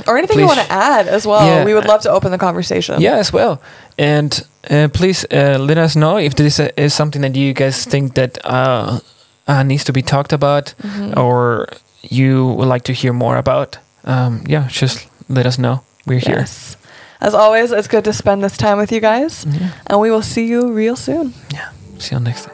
Or 0.06 0.16
anything 0.16 0.38
you 0.40 0.46
want 0.46 0.60
to 0.66 0.72
add 0.72 1.06
as 1.08 1.26
well. 1.26 1.46
Yeah. 1.46 1.64
We 1.64 1.74
would 1.74 1.86
love 1.86 2.00
to 2.02 2.10
open 2.10 2.30
the 2.30 2.38
conversation. 2.38 3.00
yeah, 3.02 3.18
as 3.18 3.32
well. 3.32 3.58
And 3.98 4.32
uh, 4.70 4.88
please 4.92 5.26
uh, 5.30 5.58
let 5.60 5.76
us 5.78 5.94
know 5.94 6.16
if 6.18 6.34
this 6.34 6.58
uh, 6.58 6.68
is 6.76 6.94
something 6.94 7.22
that 7.22 7.36
you 7.36 7.52
guys 7.52 7.84
think 7.86 8.14
that 8.14 8.38
uh, 8.44 8.98
uh, 9.46 9.62
needs 9.62 9.84
to 9.84 9.92
be 9.92 10.02
talked 10.02 10.32
about, 10.32 10.74
Mhm. 10.82 11.16
or 11.16 11.66
you 12.10 12.54
would 12.56 12.68
like 12.68 12.84
to 12.84 12.92
hear 12.92 13.12
more 13.12 13.36
about. 13.36 13.78
Um, 14.06 14.42
yeah, 14.48 14.68
just 14.70 15.06
let 15.28 15.46
us 15.46 15.58
know. 15.58 15.80
We're 16.06 16.20
here. 16.20 16.38
Yes. 16.40 16.76
As 17.20 17.34
always, 17.34 17.72
it's 17.72 17.88
good 17.88 18.04
to 18.04 18.12
spend 18.12 18.42
this 18.42 18.56
time 18.56 18.76
with 18.78 18.90
you 18.92 19.00
guys, 19.00 19.46
and 19.86 20.00
we 20.00 20.10
will 20.10 20.22
see 20.22 20.46
you 20.46 20.72
real 20.76 20.96
soon. 20.96 21.32
Yeah. 21.52 21.68
See 21.98 22.14
you 22.14 22.20
next 22.20 22.44
time. 22.44 22.53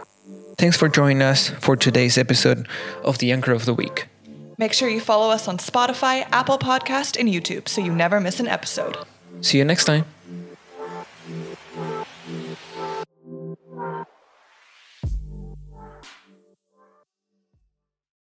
Thanks 0.60 0.76
for 0.76 0.90
joining 0.90 1.22
us 1.22 1.48
for 1.48 1.74
today's 1.74 2.18
episode 2.18 2.68
of 3.02 3.16
the 3.16 3.32
Anchor 3.32 3.52
of 3.52 3.64
the 3.64 3.72
Week. 3.72 4.08
Make 4.58 4.74
sure 4.74 4.90
you 4.90 5.00
follow 5.00 5.30
us 5.30 5.48
on 5.48 5.56
Spotify, 5.56 6.28
Apple 6.32 6.58
Podcast, 6.58 7.18
and 7.18 7.30
YouTube 7.30 7.66
so 7.66 7.80
you 7.80 7.90
never 7.90 8.20
miss 8.20 8.40
an 8.40 8.46
episode. 8.46 8.98
See 9.40 9.56
you 9.56 9.64
next 9.64 9.86
time. 9.86 10.04